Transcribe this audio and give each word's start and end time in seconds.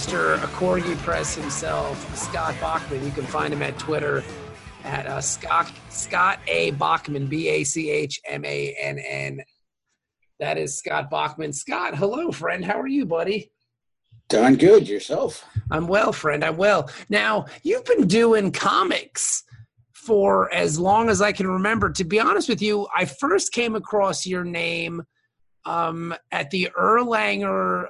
Mr. 0.00 0.38
Accorgi 0.38 0.96
Press 1.02 1.34
himself, 1.34 2.16
Scott 2.16 2.54
Bachmann. 2.58 3.04
You 3.04 3.10
can 3.10 3.26
find 3.26 3.52
him 3.52 3.60
at 3.60 3.78
Twitter 3.78 4.24
at 4.82 5.06
uh, 5.06 5.20
Scott 5.20 5.70
Scott 5.90 6.38
A 6.48 6.70
Bachmann 6.70 7.26
B 7.26 7.48
A 7.48 7.64
C 7.64 7.90
H 7.90 8.18
M 8.26 8.42
A 8.46 8.74
N 8.80 8.98
N. 8.98 9.42
That 10.38 10.56
is 10.56 10.78
Scott 10.78 11.10
Bachmann. 11.10 11.52
Scott, 11.52 11.94
hello, 11.94 12.32
friend. 12.32 12.64
How 12.64 12.80
are 12.80 12.86
you, 12.86 13.04
buddy? 13.04 13.52
Doing 14.30 14.54
good 14.54 14.88
yourself. 14.88 15.44
I'm 15.70 15.86
well, 15.86 16.14
friend. 16.14 16.42
I'm 16.46 16.56
well. 16.56 16.88
Now, 17.10 17.44
you've 17.62 17.84
been 17.84 18.06
doing 18.06 18.52
comics 18.52 19.44
for 19.92 20.50
as 20.54 20.80
long 20.80 21.10
as 21.10 21.20
I 21.20 21.30
can 21.30 21.46
remember. 21.46 21.90
To 21.90 22.04
be 22.04 22.18
honest 22.18 22.48
with 22.48 22.62
you, 22.62 22.88
I 22.96 23.04
first 23.04 23.52
came 23.52 23.76
across 23.76 24.24
your 24.24 24.44
name 24.44 25.02
um, 25.66 26.14
at 26.32 26.48
the 26.50 26.70
Erlanger 26.80 27.88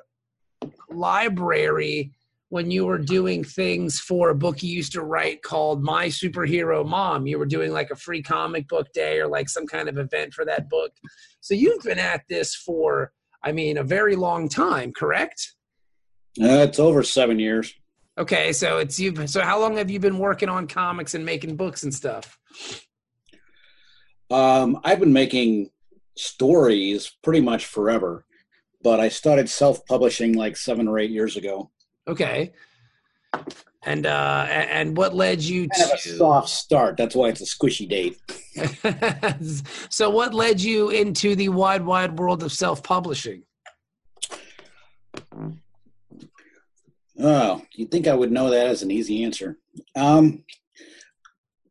Library 0.88 2.12
when 2.50 2.70
you 2.70 2.84
were 2.84 2.98
doing 2.98 3.44
things 3.44 4.00
for 4.00 4.30
a 4.30 4.34
book 4.34 4.62
you 4.62 4.74
used 4.74 4.92
to 4.92 5.02
write 5.02 5.42
called 5.42 5.82
My 5.82 6.06
Superhero 6.06 6.86
Mom. 6.86 7.26
You 7.26 7.38
were 7.38 7.46
doing 7.46 7.72
like 7.72 7.90
a 7.90 7.96
free 7.96 8.22
comic 8.22 8.68
book 8.68 8.92
day 8.92 9.20
or 9.20 9.28
like 9.28 9.48
some 9.48 9.66
kind 9.66 9.88
of 9.88 9.98
event 9.98 10.34
for 10.34 10.44
that 10.44 10.68
book. 10.68 10.92
So 11.40 11.54
you've 11.54 11.84
been 11.84 12.00
at 12.00 12.22
this 12.28 12.56
for, 12.56 13.12
I 13.44 13.52
mean, 13.52 13.78
a 13.78 13.84
very 13.84 14.16
long 14.16 14.48
time, 14.48 14.92
correct? 14.92 15.54
Uh, 16.40 16.66
it's 16.66 16.80
over 16.80 17.04
seven 17.04 17.38
years. 17.38 17.72
Okay, 18.18 18.52
so 18.52 18.78
it's 18.78 18.98
you. 18.98 19.26
So 19.28 19.42
how 19.42 19.60
long 19.60 19.76
have 19.76 19.90
you 19.90 20.00
been 20.00 20.18
working 20.18 20.48
on 20.48 20.66
comics 20.66 21.14
and 21.14 21.24
making 21.24 21.56
books 21.56 21.84
and 21.84 21.94
stuff? 21.94 22.36
Um, 24.30 24.80
I've 24.84 25.00
been 25.00 25.12
making 25.12 25.70
stories 26.16 27.12
pretty 27.22 27.40
much 27.40 27.66
forever, 27.66 28.24
but 28.82 29.00
I 29.00 29.08
started 29.08 29.48
self-publishing 29.48 30.34
like 30.34 30.56
seven 30.56 30.88
or 30.88 30.98
eight 30.98 31.10
years 31.10 31.36
ago. 31.36 31.70
Okay, 32.08 32.52
and 33.84 34.06
uh, 34.06 34.46
and 34.48 34.96
what 34.96 35.14
led 35.14 35.40
you 35.40 35.68
Kind 35.68 35.90
of 35.92 35.98
a 35.98 36.02
to? 36.02 36.16
soft 36.16 36.48
start. 36.48 36.96
That's 36.96 37.14
why 37.14 37.28
it's 37.28 37.40
a 37.40 37.44
squishy 37.44 37.88
date. 37.88 38.18
so 39.90 40.10
what 40.10 40.34
led 40.34 40.60
you 40.60 40.90
into 40.90 41.34
the 41.36 41.48
wide 41.50 41.84
wide 41.84 42.18
world 42.18 42.42
of 42.42 42.52
self 42.52 42.82
publishing? 42.82 43.42
Oh, 47.22 47.62
you'd 47.74 47.90
think 47.90 48.06
I 48.08 48.14
would 48.14 48.32
know 48.32 48.50
that 48.50 48.66
as 48.66 48.82
an 48.82 48.90
easy 48.90 49.22
answer. 49.24 49.58
Um, 49.94 50.44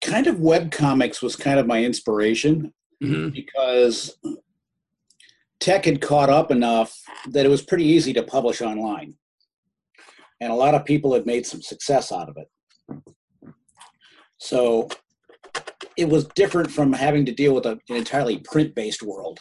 kind 0.02 0.28
of 0.28 0.40
web 0.40 0.72
comics 0.72 1.22
was 1.22 1.36
kind 1.36 1.59
of 1.59 1.68
my 1.68 1.84
inspiration 1.84 2.74
hmm 3.02 3.30
because 3.30 4.18
tech 5.59 5.86
had 5.86 6.02
caught 6.02 6.30
up 6.30 6.52
enough 6.52 6.97
that 7.28 7.46
it 7.46 7.50
was 7.50 7.62
pretty 7.62 7.86
easy 7.86 8.14
to 8.14 8.24
publish 8.24 8.62
online. 8.62 9.16
And 10.42 10.52
a 10.52 10.56
lot 10.56 10.74
of 10.75 10.86
people 10.86 11.14
had 11.14 11.25
made 11.25 11.46
some 11.46 11.62
success 11.62 12.12
out 12.12 12.30
of 12.30 12.38
it. 12.38 12.47
So 14.38 14.88
it 15.97 16.08
was 16.08 16.25
different 16.36 16.72
from 16.72 16.94
having 16.94 17.25
to 17.25 17.34
deal 17.34 17.53
with 17.53 17.66
a, 17.66 17.72
an 17.90 17.96
entirely 17.97 18.38
print 18.40 18.74
based 18.74 19.03
world. 19.03 19.40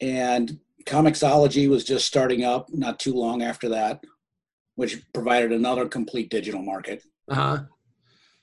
And 0.00 0.58
Comixology 0.84 1.68
was 1.68 1.84
just 1.84 2.06
starting 2.06 2.44
up 2.44 2.68
not 2.72 2.98
too 3.00 3.14
long 3.14 3.42
after 3.42 3.70
that, 3.70 4.02
which 4.76 5.02
provided 5.12 5.52
another 5.52 5.88
complete 5.88 6.30
digital 6.30 6.62
market 6.62 7.02
Uh 7.30 7.34
huh. 7.34 7.58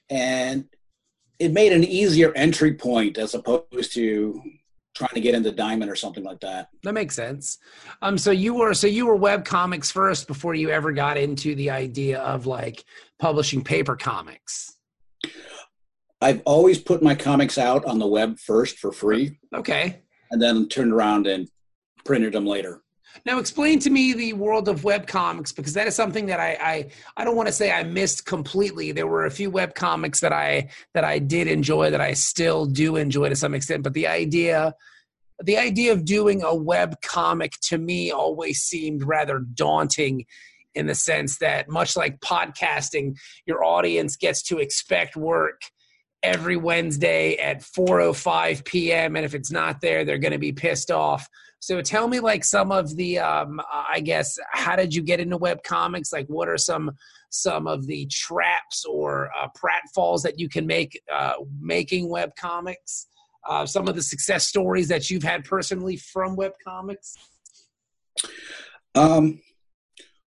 and 0.10 0.66
it 1.38 1.52
made 1.52 1.74
an 1.74 1.84
easier 1.84 2.32
entry 2.34 2.74
point 2.74 3.18
as 3.18 3.34
opposed 3.34 3.94
to 3.94 4.42
trying 4.96 5.14
to 5.14 5.22
get 5.22 5.36
into 5.36 5.52
diamond 5.52 5.92
or 5.92 5.96
something 5.96 6.24
like 6.24 6.40
that 6.40 6.70
That 6.84 6.94
makes 6.94 7.16
sense. 7.16 7.58
Um, 8.02 8.18
so 8.18 8.32
you 8.32 8.54
were 8.54 8.74
so 8.74 8.88
you 8.88 9.06
were 9.06 9.16
web 9.16 9.44
comics 9.46 9.92
first 9.92 10.26
before 10.28 10.56
you 10.56 10.70
ever 10.70 10.92
got 10.92 11.18
into 11.18 11.54
the 11.56 11.70
idea 11.70 12.20
of 12.22 12.46
like 12.48 12.84
publishing 13.20 13.64
paper 13.64 13.96
comics. 13.96 14.78
i've 16.22 16.42
always 16.46 16.80
put 16.80 17.04
my 17.04 17.14
comics 17.16 17.58
out 17.58 17.84
on 17.86 18.00
the 18.00 18.08
web 18.08 18.40
first 18.40 18.78
for 18.80 18.92
free 18.92 19.38
Okay. 19.54 20.02
and 20.32 20.42
then 20.42 20.68
turned 20.70 20.94
around 20.94 21.28
and 21.28 21.50
printed 22.06 22.34
them 22.34 22.46
later 22.46 22.82
Now 23.26 23.40
explain 23.40 23.80
to 23.80 23.90
me 23.90 24.14
the 24.14 24.34
world 24.34 24.68
of 24.68 24.84
web 24.84 25.08
comics 25.08 25.52
because 25.52 25.74
that 25.74 25.88
is 25.88 25.96
something 25.96 26.26
that 26.28 26.40
I 26.40 26.58
I, 26.60 26.88
I 27.18 27.24
don't 27.24 27.36
want 27.36 27.48
to 27.48 27.54
say 27.54 27.72
I 27.72 27.84
missed 27.84 28.26
completely. 28.26 28.92
There 28.92 29.08
were 29.08 29.26
a 29.26 29.32
few 29.32 29.50
web 29.50 29.76
comics 29.76 30.20
that 30.22 30.34
I 30.34 30.70
that 30.94 31.04
I 31.04 31.20
did 31.20 31.48
enjoy 31.48 31.92
that 31.92 32.02
I 32.02 32.14
still 32.14 32.66
do 32.66 32.96
enjoy 32.96 33.30
to 33.30 33.36
some 33.36 33.54
extent, 33.54 33.84
but 33.84 33.94
the 33.94 34.08
idea 34.08 34.74
the 35.44 35.58
idea 35.58 35.92
of 35.92 36.06
doing 36.06 36.44
a 36.44 36.56
web 36.56 37.02
comic 37.02 37.54
to 37.64 37.78
me 37.78 38.12
always 38.12 38.60
seemed 38.60 39.04
rather 39.04 39.40
daunting 39.40 40.26
in 40.74 40.88
the 40.88 40.96
sense 40.96 41.38
that 41.38 41.70
much 41.70 41.96
like 41.96 42.20
podcasting, 42.20 43.18
your 43.46 43.64
audience 43.64 44.16
gets 44.16 44.42
to 44.44 44.60
expect 44.60 45.16
work 45.16 45.62
every 46.22 46.58
Wednesday 46.58 47.36
at 47.38 47.62
4:05 47.62 48.66
p.m. 48.66 49.16
and 49.16 49.26
if 49.26 49.34
it's 49.34 49.52
not 49.52 49.82
there, 49.82 50.04
they're 50.04 50.18
going 50.18 50.34
to 50.34 50.40
be 50.40 50.52
pissed 50.52 50.92
off. 50.92 51.30
So 51.66 51.82
tell 51.82 52.08
me 52.08 52.20
like 52.20 52.44
some 52.44 52.72
of 52.72 52.96
the 52.96 53.18
um 53.18 53.60
I 53.74 54.00
guess 54.00 54.38
how 54.52 54.76
did 54.76 54.94
you 54.94 55.02
get 55.02 55.20
into 55.20 55.36
web 55.36 55.64
comics? 55.64 56.14
Like 56.14 56.28
what 56.28 56.48
are 56.48 56.60
some 56.60 56.92
some 57.32 57.66
of 57.66 57.88
the 57.88 58.06
traps 58.06 58.86
or 58.86 59.32
uh, 59.36 59.48
pratfalls 59.58 60.22
that 60.22 60.40
you 60.40 60.48
can 60.48 60.68
make 60.68 61.02
uh, 61.12 61.34
making 61.60 62.08
web 62.08 62.36
comics? 62.36 63.08
Uh, 63.50 63.66
some 63.66 63.88
of 63.88 63.96
the 63.96 64.04
success 64.04 64.48
stories 64.48 64.88
that 64.90 65.10
you've 65.10 65.24
had 65.24 65.44
personally 65.44 65.98
from 65.98 66.36
web 66.36 66.52
comics. 66.64 67.16
um, 68.94 69.42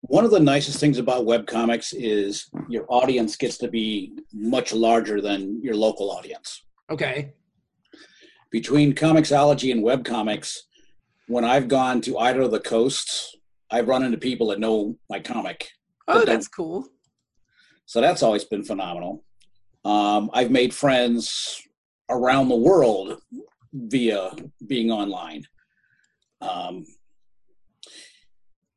one 0.01 0.25
of 0.25 0.29
the 0.29 0.39
nicest 0.39 0.79
things 0.79 0.99
about 0.99 1.25
web 1.25 1.47
comics 1.47 1.93
is 1.93 2.47
your 2.69 2.85
audience 2.89 3.35
gets 3.38 3.57
to 3.57 3.67
be 3.67 4.13
much 4.33 4.72
larger 4.72 5.19
than 5.19 5.59
your 5.63 5.75
local 5.75 6.11
audience 6.11 6.61
Okay. 6.91 7.33
between 8.51 8.93
Comixology 8.93 9.72
and 9.72 9.81
web 9.81 10.05
comics, 10.05 10.67
when 11.28 11.45
I've 11.45 11.67
gone 11.67 12.01
to 12.01 12.17
either 12.17 12.41
of 12.41 12.51
the 12.51 12.59
coasts, 12.59 13.35
I've 13.72 13.88
run 13.88 14.03
into 14.03 14.17
people 14.17 14.47
that 14.47 14.59
know 14.59 14.97
my 15.09 15.19
comic. 15.19 15.69
Oh, 16.07 16.19
But 16.19 16.25
that's 16.25 16.47
cool. 16.47 16.88
So 17.85 18.01
that's 18.01 18.23
always 18.23 18.44
been 18.44 18.63
phenomenal. 18.63 19.23
Um, 19.85 20.29
I've 20.34 20.51
made 20.51 20.73
friends 20.73 21.61
around 22.09 22.49
the 22.49 22.55
world 22.55 23.22
via 23.73 24.31
being 24.67 24.91
online. 24.91 25.46
Um, 26.41 26.85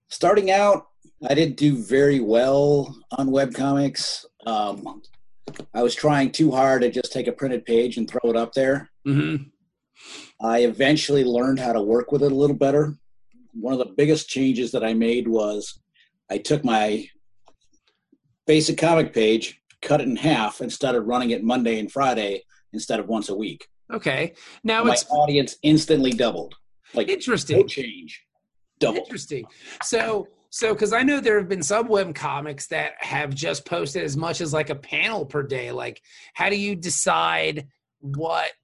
starting 0.08 0.50
out, 0.50 0.87
I 1.28 1.34
didn't 1.34 1.56
do 1.56 1.76
very 1.84 2.20
well 2.20 2.96
on 3.12 3.28
webcomics. 3.28 4.25
Um, 4.46 5.02
I 5.75 5.82
was 5.82 5.94
trying 5.94 6.32
too 6.32 6.50
hard 6.50 6.82
to 6.82 6.90
just 6.90 7.12
take 7.12 7.26
a 7.26 7.32
printed 7.32 7.64
page 7.64 7.96
and 7.96 8.08
throw 8.08 8.31
it 8.31 8.37
up 8.37 8.52
there. 8.52 8.90
hmm 9.04 9.37
I 10.40 10.60
eventually 10.60 11.24
learned 11.24 11.60
how 11.60 11.72
to 11.72 11.80
work 11.80 12.12
with 12.12 12.22
it 12.22 12.32
a 12.32 12.34
little 12.34 12.56
better. 12.56 12.94
One 13.52 13.72
of 13.72 13.78
the 13.78 13.94
biggest 13.96 14.28
changes 14.28 14.72
that 14.72 14.84
I 14.84 14.92
made 14.94 15.28
was 15.28 15.80
I 16.30 16.38
took 16.38 16.64
my 16.64 17.08
basic 18.46 18.78
comic 18.78 19.12
page, 19.12 19.60
cut 19.80 20.00
it 20.00 20.08
in 20.08 20.16
half, 20.16 20.60
and 20.60 20.72
started 20.72 21.02
running 21.02 21.30
it 21.30 21.42
Monday 21.42 21.78
and 21.78 21.90
Friday 21.90 22.44
instead 22.72 23.00
of 23.00 23.08
once 23.08 23.28
a 23.28 23.36
week. 23.36 23.66
Okay. 23.92 24.34
Now 24.62 24.84
my 24.84 24.92
it's 24.92 25.06
audience 25.10 25.56
instantly 25.62 26.10
doubled. 26.12 26.54
Like 26.94 27.08
interesting. 27.08 27.60
no 27.60 27.64
change, 27.64 28.24
doubled. 28.78 29.04
Interesting. 29.04 29.46
So 29.82 30.28
So, 30.50 30.72
because 30.72 30.92
I 30.92 31.02
know 31.02 31.20
there 31.20 31.38
have 31.38 31.48
been 31.48 31.62
some 31.62 31.86
web 31.88 32.14
comics 32.14 32.68
that 32.68 32.92
have 33.00 33.34
just 33.34 33.66
posted 33.66 34.04
as 34.04 34.16
much 34.16 34.40
as 34.40 34.52
like 34.52 34.70
a 34.70 34.74
panel 34.74 35.26
per 35.26 35.42
day. 35.42 35.70
Like, 35.70 36.00
how 36.34 36.48
do 36.48 36.56
you 36.56 36.74
decide 36.74 37.66
what 38.00 38.54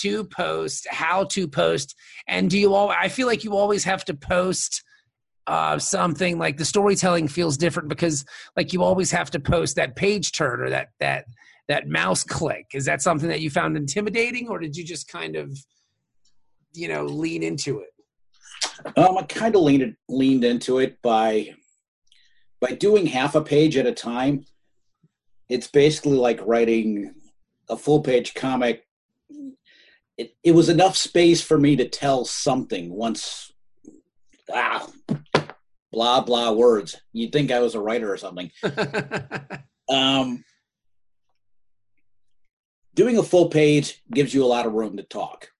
to 0.00 0.24
post, 0.24 0.86
how 0.90 1.24
to 1.24 1.48
post, 1.48 1.94
and 2.26 2.50
do 2.50 2.58
you 2.58 2.74
all? 2.74 2.90
I 2.90 3.08
feel 3.08 3.26
like 3.26 3.44
you 3.44 3.56
always 3.56 3.84
have 3.84 4.04
to 4.06 4.14
post 4.14 4.82
uh, 5.46 5.78
something 5.78 6.38
like 6.38 6.56
the 6.56 6.64
storytelling 6.64 7.28
feels 7.28 7.56
different 7.56 7.88
because 7.88 8.24
like 8.56 8.72
you 8.72 8.82
always 8.82 9.10
have 9.10 9.30
to 9.32 9.40
post 9.40 9.76
that 9.76 9.94
page 9.96 10.32
turn 10.32 10.60
or 10.60 10.70
that 10.70 10.88
that 11.00 11.26
that 11.68 11.88
mouse 11.88 12.24
click. 12.24 12.66
Is 12.74 12.84
that 12.86 13.02
something 13.02 13.28
that 13.28 13.40
you 13.40 13.50
found 13.50 13.76
intimidating, 13.76 14.48
or 14.48 14.58
did 14.58 14.76
you 14.76 14.84
just 14.84 15.08
kind 15.08 15.36
of 15.36 15.56
you 16.72 16.88
know 16.88 17.04
lean 17.04 17.42
into 17.42 17.80
it? 17.80 17.88
Um, 18.96 19.18
I 19.18 19.22
kind 19.22 19.54
of 19.54 19.62
leaned 19.62 19.96
leaned 20.08 20.44
into 20.44 20.78
it 20.78 21.00
by 21.02 21.54
by 22.60 22.72
doing 22.72 23.06
half 23.06 23.34
a 23.34 23.42
page 23.42 23.76
at 23.76 23.86
a 23.86 23.92
time. 23.92 24.46
It's 25.48 25.66
basically 25.66 26.16
like 26.16 26.40
writing 26.46 27.14
a 27.68 27.76
full 27.76 28.00
page 28.00 28.34
comic. 28.34 28.86
It 30.16 30.36
it 30.42 30.52
was 30.52 30.68
enough 30.68 30.96
space 30.96 31.40
for 31.40 31.58
me 31.58 31.76
to 31.76 31.88
tell 31.88 32.24
something 32.24 32.92
once. 32.92 33.52
Ah, 34.52 34.86
blah 35.92 36.20
blah 36.20 36.52
words. 36.52 36.96
You'd 37.12 37.32
think 37.32 37.50
I 37.50 37.60
was 37.60 37.74
a 37.74 37.80
writer 37.80 38.12
or 38.12 38.16
something. 38.16 38.50
Um, 39.88 40.44
doing 42.94 43.18
a 43.18 43.22
full 43.22 43.48
page 43.48 44.02
gives 44.12 44.32
you 44.32 44.44
a 44.44 44.46
lot 44.46 44.66
of 44.66 44.72
room 44.72 44.96
to 44.96 45.02
talk. 45.02 45.50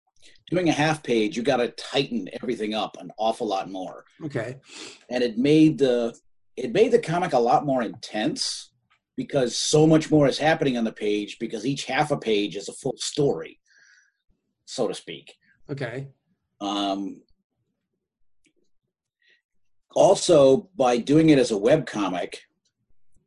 Doing 0.50 0.68
a 0.68 0.72
half 0.72 1.02
page, 1.02 1.36
you 1.36 1.42
got 1.42 1.56
to 1.56 1.68
tighten 1.68 2.28
everything 2.32 2.74
up 2.74 2.96
an 3.00 3.10
awful 3.18 3.46
lot 3.46 3.70
more, 3.70 4.04
okay. 4.24 4.56
and 5.10 5.22
it 5.24 5.38
made 5.38 5.78
the 5.78 6.14
it 6.56 6.72
made 6.72 6.92
the 6.92 6.98
comic 6.98 7.32
a 7.32 7.38
lot 7.38 7.66
more 7.66 7.82
intense 7.82 8.70
because 9.16 9.56
so 9.56 9.86
much 9.86 10.10
more 10.10 10.28
is 10.28 10.38
happening 10.38 10.76
on 10.76 10.84
the 10.84 10.92
page 10.92 11.38
because 11.40 11.66
each 11.66 11.84
half 11.86 12.10
a 12.10 12.16
page 12.16 12.56
is 12.56 12.68
a 12.68 12.72
full 12.74 12.94
story, 12.96 13.58
so 14.64 14.88
to 14.88 14.94
speak. 14.94 15.34
Okay. 15.70 16.08
Um, 16.60 17.22
also, 19.94 20.68
by 20.76 20.96
doing 20.98 21.30
it 21.30 21.38
as 21.38 21.50
a 21.50 21.58
web 21.58 21.86
comic, 21.86 22.42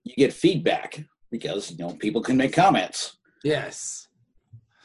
you 0.03 0.13
get 0.15 0.33
feedback 0.33 1.03
because 1.31 1.71
you 1.71 1.77
know 1.77 1.93
people 1.93 2.21
can 2.21 2.37
make 2.37 2.53
comments. 2.53 3.17
Yes. 3.43 4.07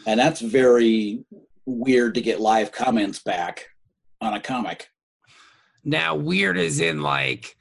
and 0.06 0.18
that's 0.20 0.40
very 0.40 1.24
weird 1.66 2.14
to 2.14 2.20
get 2.20 2.40
live 2.40 2.72
comments 2.72 3.20
back 3.20 3.66
on 4.20 4.34
a 4.34 4.40
comic 4.40 4.88
Now, 5.84 6.14
weird 6.14 6.58
is 6.58 6.80
in 6.80 7.02
like 7.02 7.56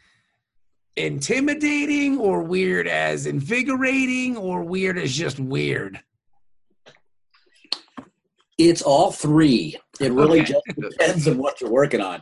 intimidating, 0.96 2.20
or 2.20 2.44
weird 2.44 2.88
as 2.88 3.26
invigorating, 3.26 4.38
or 4.38 4.64
weird 4.64 4.98
as 4.98 5.14
just 5.14 5.40
weird. 5.40 6.00
It's 8.58 8.82
all 8.82 9.12
three 9.12 9.78
it 10.00 10.12
really 10.12 10.42
Okay. 10.42 10.54
just 10.54 10.66
depends 10.80 11.28
on 11.28 11.38
what 11.38 11.60
you're 11.62 11.70
working 11.72 12.02
on 12.02 12.22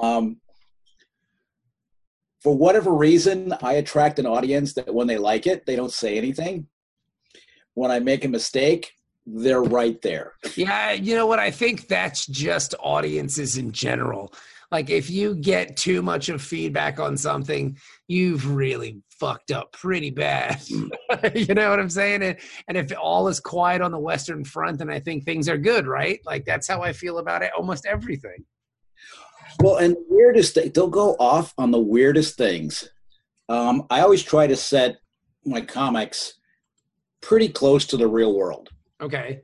um, 0.00 0.36
for 2.42 2.56
whatever 2.56 2.92
reason 2.92 3.54
i 3.62 3.74
attract 3.74 4.18
an 4.18 4.26
audience 4.26 4.74
that 4.74 4.92
when 4.94 5.06
they 5.06 5.18
like 5.18 5.46
it 5.46 5.64
they 5.66 5.76
don't 5.76 5.92
say 5.92 6.16
anything 6.18 6.66
when 7.74 7.90
i 7.90 7.98
make 7.98 8.24
a 8.24 8.28
mistake 8.28 8.92
they're 9.26 9.62
right 9.62 10.02
there 10.02 10.34
Yeah, 10.54 10.92
you 10.92 11.16
know 11.16 11.26
what? 11.26 11.38
I 11.38 11.50
think 11.50 11.88
that's 11.88 12.26
just 12.26 12.74
audiences 12.78 13.56
in 13.56 13.72
general. 13.72 14.34
Like, 14.74 14.90
if 14.90 15.08
you 15.08 15.36
get 15.36 15.76
too 15.76 16.02
much 16.02 16.28
of 16.28 16.42
feedback 16.42 16.98
on 16.98 17.16
something, 17.16 17.78
you've 18.08 18.56
really 18.56 19.00
fucked 19.08 19.52
up 19.52 19.70
pretty 19.70 20.10
bad. 20.10 20.60
you 20.68 21.54
know 21.54 21.70
what 21.70 21.78
I'm 21.78 21.88
saying? 21.88 22.24
And, 22.24 22.36
and 22.66 22.76
if 22.76 22.92
all 23.00 23.28
is 23.28 23.38
quiet 23.38 23.82
on 23.82 23.92
the 23.92 24.00
Western 24.00 24.44
Front, 24.44 24.78
then 24.78 24.90
I 24.90 24.98
think 24.98 25.22
things 25.22 25.48
are 25.48 25.56
good, 25.56 25.86
right? 25.86 26.18
Like, 26.26 26.44
that's 26.44 26.66
how 26.66 26.82
I 26.82 26.92
feel 26.92 27.18
about 27.18 27.42
it. 27.42 27.52
Almost 27.56 27.86
everything. 27.86 28.44
Well, 29.60 29.76
and 29.76 29.94
the 29.94 30.04
weirdest 30.08 30.54
thing, 30.54 30.72
they'll 30.74 30.88
go 30.88 31.14
off 31.20 31.54
on 31.56 31.70
the 31.70 31.78
weirdest 31.78 32.36
things. 32.36 32.88
Um, 33.48 33.86
I 33.90 34.00
always 34.00 34.24
try 34.24 34.48
to 34.48 34.56
set 34.56 34.96
my 35.44 35.60
comics 35.60 36.34
pretty 37.22 37.48
close 37.48 37.86
to 37.86 37.96
the 37.96 38.08
real 38.08 38.34
world. 38.34 38.70
Okay. 39.00 39.42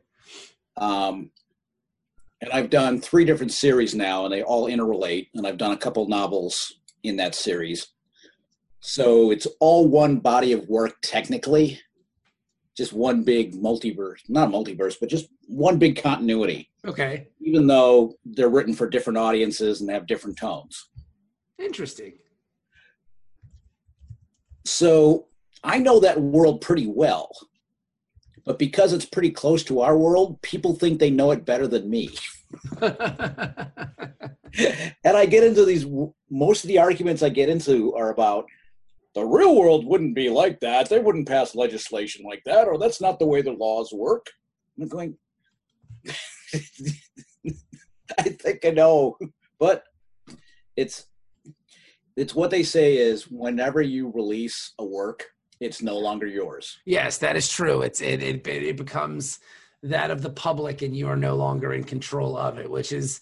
Um, 0.76 1.30
and 2.40 2.50
I've 2.52 2.70
done 2.70 3.00
three 3.00 3.24
different 3.24 3.52
series 3.52 3.94
now, 3.94 4.24
and 4.24 4.32
they 4.32 4.42
all 4.42 4.68
interrelate. 4.68 5.28
And 5.34 5.46
I've 5.46 5.58
done 5.58 5.72
a 5.72 5.76
couple 5.76 6.08
novels 6.08 6.74
in 7.02 7.16
that 7.16 7.34
series. 7.34 7.88
So 8.80 9.30
it's 9.30 9.46
all 9.60 9.88
one 9.88 10.18
body 10.20 10.52
of 10.52 10.66
work, 10.68 10.96
technically, 11.02 11.80
just 12.76 12.92
one 12.94 13.24
big 13.24 13.54
multiverse, 13.54 14.20
not 14.28 14.48
a 14.48 14.50
multiverse, 14.50 14.96
but 14.98 15.10
just 15.10 15.28
one 15.48 15.78
big 15.78 16.00
continuity, 16.02 16.70
Okay. 16.86 17.28
even 17.40 17.66
though 17.66 18.14
they're 18.24 18.48
written 18.48 18.72
for 18.72 18.88
different 18.88 19.18
audiences 19.18 19.80
and 19.82 19.90
have 19.90 20.06
different 20.06 20.38
tones. 20.38 20.88
Interesting. 21.58 22.14
So 24.64 25.26
I 25.62 25.78
know 25.78 26.00
that 26.00 26.18
world 26.18 26.62
pretty 26.62 26.86
well. 26.86 27.30
But 28.44 28.58
because 28.58 28.92
it's 28.92 29.04
pretty 29.04 29.30
close 29.30 29.62
to 29.64 29.80
our 29.80 29.96
world, 29.96 30.40
people 30.42 30.74
think 30.74 30.98
they 30.98 31.10
know 31.10 31.30
it 31.30 31.44
better 31.44 31.66
than 31.66 31.90
me. 31.90 32.10
and 32.80 32.96
I 35.04 35.26
get 35.26 35.44
into 35.44 35.64
these, 35.64 35.86
most 36.30 36.64
of 36.64 36.68
the 36.68 36.78
arguments 36.78 37.22
I 37.22 37.28
get 37.28 37.48
into 37.48 37.94
are 37.94 38.10
about 38.10 38.46
the 39.14 39.24
real 39.24 39.56
world 39.56 39.86
wouldn't 39.86 40.14
be 40.14 40.28
like 40.28 40.60
that. 40.60 40.88
They 40.88 40.98
wouldn't 40.98 41.28
pass 41.28 41.54
legislation 41.54 42.24
like 42.24 42.42
that, 42.44 42.68
or 42.68 42.78
that's 42.78 43.00
not 43.00 43.18
the 43.18 43.26
way 43.26 43.42
the 43.42 43.52
laws 43.52 43.92
work. 43.92 44.26
I'm 44.80 44.88
going, 44.88 45.16
I 48.18 48.22
think 48.22 48.64
I 48.64 48.70
know, 48.70 49.18
but 49.58 49.84
it's 50.76 51.06
it's 52.16 52.34
what 52.34 52.50
they 52.50 52.62
say 52.62 52.96
is 52.96 53.28
whenever 53.28 53.80
you 53.82 54.12
release 54.14 54.72
a 54.78 54.84
work, 54.84 55.26
it's 55.60 55.82
no 55.82 55.98
longer 55.98 56.26
yours. 56.26 56.78
Yes, 56.86 57.18
that 57.18 57.36
is 57.36 57.48
true. 57.48 57.82
It's 57.82 58.00
it, 58.00 58.22
it 58.22 58.46
it 58.46 58.76
becomes 58.76 59.38
that 59.82 60.10
of 60.10 60.22
the 60.22 60.30
public, 60.30 60.82
and 60.82 60.96
you 60.96 61.08
are 61.08 61.16
no 61.16 61.36
longer 61.36 61.72
in 61.72 61.84
control 61.84 62.36
of 62.36 62.58
it, 62.58 62.70
which 62.70 62.92
is 62.92 63.20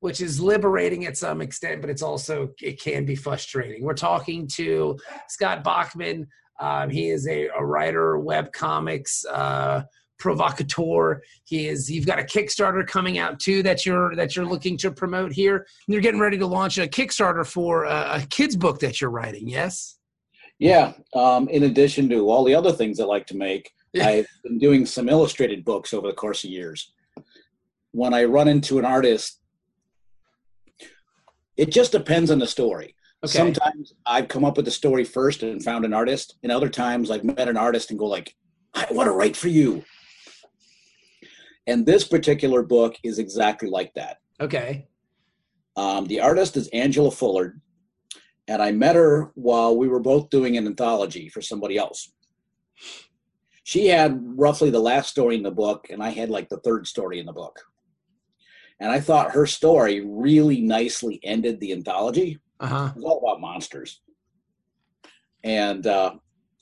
which 0.00 0.20
is 0.20 0.40
liberating 0.40 1.06
at 1.06 1.16
some 1.16 1.40
extent, 1.40 1.80
but 1.80 1.90
it's 1.90 2.02
also 2.02 2.50
it 2.60 2.80
can 2.80 3.04
be 3.04 3.16
frustrating. 3.16 3.82
We're 3.82 3.94
talking 3.94 4.46
to 4.54 4.98
Scott 5.28 5.64
Bachmann. 5.64 6.28
Um, 6.60 6.90
he 6.90 7.08
is 7.08 7.26
a, 7.26 7.48
a 7.48 7.64
writer, 7.64 8.18
web 8.18 8.52
comics, 8.52 9.24
uh, 9.26 9.82
provocateur. 10.18 11.22
He 11.44 11.68
is. 11.68 11.90
You've 11.90 12.06
got 12.06 12.18
a 12.18 12.22
Kickstarter 12.22 12.86
coming 12.86 13.18
out 13.18 13.40
too 13.40 13.62
that 13.62 13.86
you're 13.86 14.14
that 14.16 14.36
you're 14.36 14.46
looking 14.46 14.76
to 14.78 14.90
promote 14.90 15.32
here. 15.32 15.66
You're 15.86 16.00
getting 16.00 16.20
ready 16.20 16.38
to 16.38 16.46
launch 16.46 16.78
a 16.78 16.86
Kickstarter 16.86 17.46
for 17.46 17.84
a, 17.84 18.22
a 18.22 18.26
kids 18.28 18.56
book 18.56 18.80
that 18.80 19.00
you're 19.00 19.10
writing. 19.10 19.48
Yes. 19.48 19.97
Yeah. 20.58 20.92
Um, 21.14 21.48
in 21.48 21.64
addition 21.64 22.08
to 22.10 22.28
all 22.28 22.44
the 22.44 22.54
other 22.54 22.72
things 22.72 23.00
I 23.00 23.04
like 23.04 23.26
to 23.28 23.36
make, 23.36 23.70
I've 24.00 24.26
been 24.44 24.58
doing 24.58 24.86
some 24.86 25.08
illustrated 25.08 25.64
books 25.64 25.92
over 25.92 26.06
the 26.06 26.12
course 26.14 26.44
of 26.44 26.50
years. 26.50 26.92
When 27.92 28.14
I 28.14 28.24
run 28.24 28.48
into 28.48 28.78
an 28.78 28.84
artist, 28.84 29.40
it 31.56 31.70
just 31.70 31.92
depends 31.92 32.30
on 32.30 32.38
the 32.38 32.46
story. 32.46 32.94
Okay. 33.24 33.32
Sometimes 33.32 33.94
I've 34.06 34.28
come 34.28 34.44
up 34.44 34.56
with 34.56 34.66
the 34.66 34.70
story 34.70 35.04
first 35.04 35.42
and 35.42 35.62
found 35.62 35.84
an 35.84 35.92
artist, 35.92 36.36
and 36.42 36.52
other 36.52 36.68
times 36.68 37.10
I've 37.10 37.24
met 37.24 37.48
an 37.48 37.56
artist 37.56 37.90
and 37.90 37.98
go 37.98 38.06
like, 38.06 38.36
"I 38.74 38.86
want 38.92 39.08
to 39.08 39.12
write 39.12 39.36
for 39.36 39.48
you." 39.48 39.84
And 41.66 41.84
this 41.84 42.04
particular 42.04 42.62
book 42.62 42.96
is 43.02 43.18
exactly 43.18 43.68
like 43.68 43.92
that. 43.94 44.18
Okay. 44.40 44.86
Um, 45.76 46.06
the 46.06 46.20
artist 46.20 46.56
is 46.56 46.68
Angela 46.68 47.10
Fullard, 47.10 47.60
and 48.48 48.62
I 48.62 48.72
met 48.72 48.96
her 48.96 49.30
while 49.34 49.76
we 49.76 49.88
were 49.88 50.00
both 50.00 50.30
doing 50.30 50.56
an 50.56 50.66
anthology 50.66 51.28
for 51.28 51.42
somebody 51.42 51.76
else. 51.76 52.12
She 53.62 53.88
had 53.88 54.18
roughly 54.22 54.70
the 54.70 54.80
last 54.80 55.10
story 55.10 55.36
in 55.36 55.42
the 55.42 55.50
book, 55.50 55.88
and 55.90 56.02
I 56.02 56.08
had 56.08 56.30
like 56.30 56.48
the 56.48 56.60
third 56.60 56.86
story 56.86 57.20
in 57.20 57.26
the 57.26 57.32
book. 57.32 57.60
And 58.80 58.90
I 58.90 59.00
thought 59.00 59.32
her 59.32 59.44
story 59.44 60.00
really 60.06 60.62
nicely 60.62 61.20
ended 61.22 61.60
the 61.60 61.72
anthology. 61.72 62.38
Uh 62.60 62.66
huh. 62.66 62.88
It 62.90 62.96
was 62.96 63.04
all 63.04 63.18
about 63.18 63.40
monsters. 63.40 64.00
And 65.44 65.86
uh, 65.86 66.14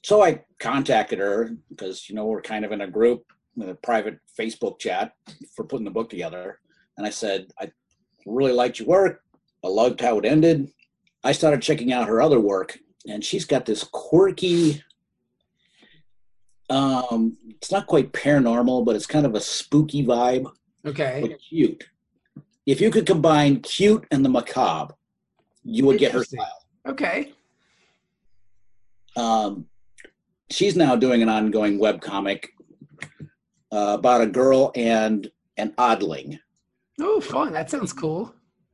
so 0.03 0.23
I 0.25 0.43
contacted 0.59 1.21
her 1.21 1.51
because, 1.69 2.09
you 2.09 2.17
know, 2.17 2.27
we're 2.27 2.43
kind 2.43 2.65
of 2.65 2.73
in 2.73 2.81
a 2.81 2.91
group, 2.91 3.25
in 3.57 3.69
a 3.69 3.75
private 3.75 4.19
Facebook 4.39 4.79
chat 4.81 5.13
for 5.55 5.65
putting 5.65 5.85
the 5.85 5.91
book 5.91 6.11
together. 6.11 6.59
And 6.97 7.07
I 7.07 7.11
said, 7.11 7.53
I 7.61 7.71
really 8.27 8.53
liked 8.53 8.81
your 8.81 8.89
work. 8.89 9.23
I 9.65 9.69
loved 9.69 10.01
how 10.01 10.19
it 10.19 10.25
ended. 10.25 10.71
I 11.27 11.33
started 11.33 11.61
checking 11.61 11.93
out 11.93 12.07
her 12.07 12.23
other 12.23 12.39
work, 12.39 12.79
and 13.09 13.25
she's 13.25 13.45
got 13.45 13.67
this 13.67 13.83
quirky, 13.83 14.81
um, 16.71 17.37
it's 17.51 17.73
not 17.73 17.89
quite 17.89 18.13
paranormal, 18.13 18.85
but 18.85 18.95
it's 18.95 19.07
kind 19.07 19.27
of 19.27 19.35
a 19.35 19.41
spooky 19.41 20.05
vibe, 20.07 20.47
Okay. 20.87 21.19
but 21.23 21.41
cute. 21.41 21.83
If 22.65 22.81
you 22.81 22.93
could 22.93 23.07
combine 23.07 23.61
cute 23.61 24.07
and 24.13 24.25
the 24.25 24.29
macabre, 24.29 24.95
you 25.65 25.85
would 25.87 25.99
get 25.99 26.13
her 26.13 26.23
style. 26.23 26.63
Okay. 26.87 27.33
Um, 29.17 29.67
she's 30.49 30.77
now 30.77 30.95
doing 30.95 31.23
an 31.23 31.29
ongoing 31.29 31.81
webcomic 31.81 32.45
uh, 33.73 33.97
about 33.99 34.21
a 34.21 34.27
girl 34.29 34.71
and 34.77 35.29
an 35.57 35.75
oddling. 35.77 36.39
Oh, 37.01 37.21
fun. 37.21 37.53
That 37.53 37.69
sounds 37.69 37.93
cool. 37.93 38.33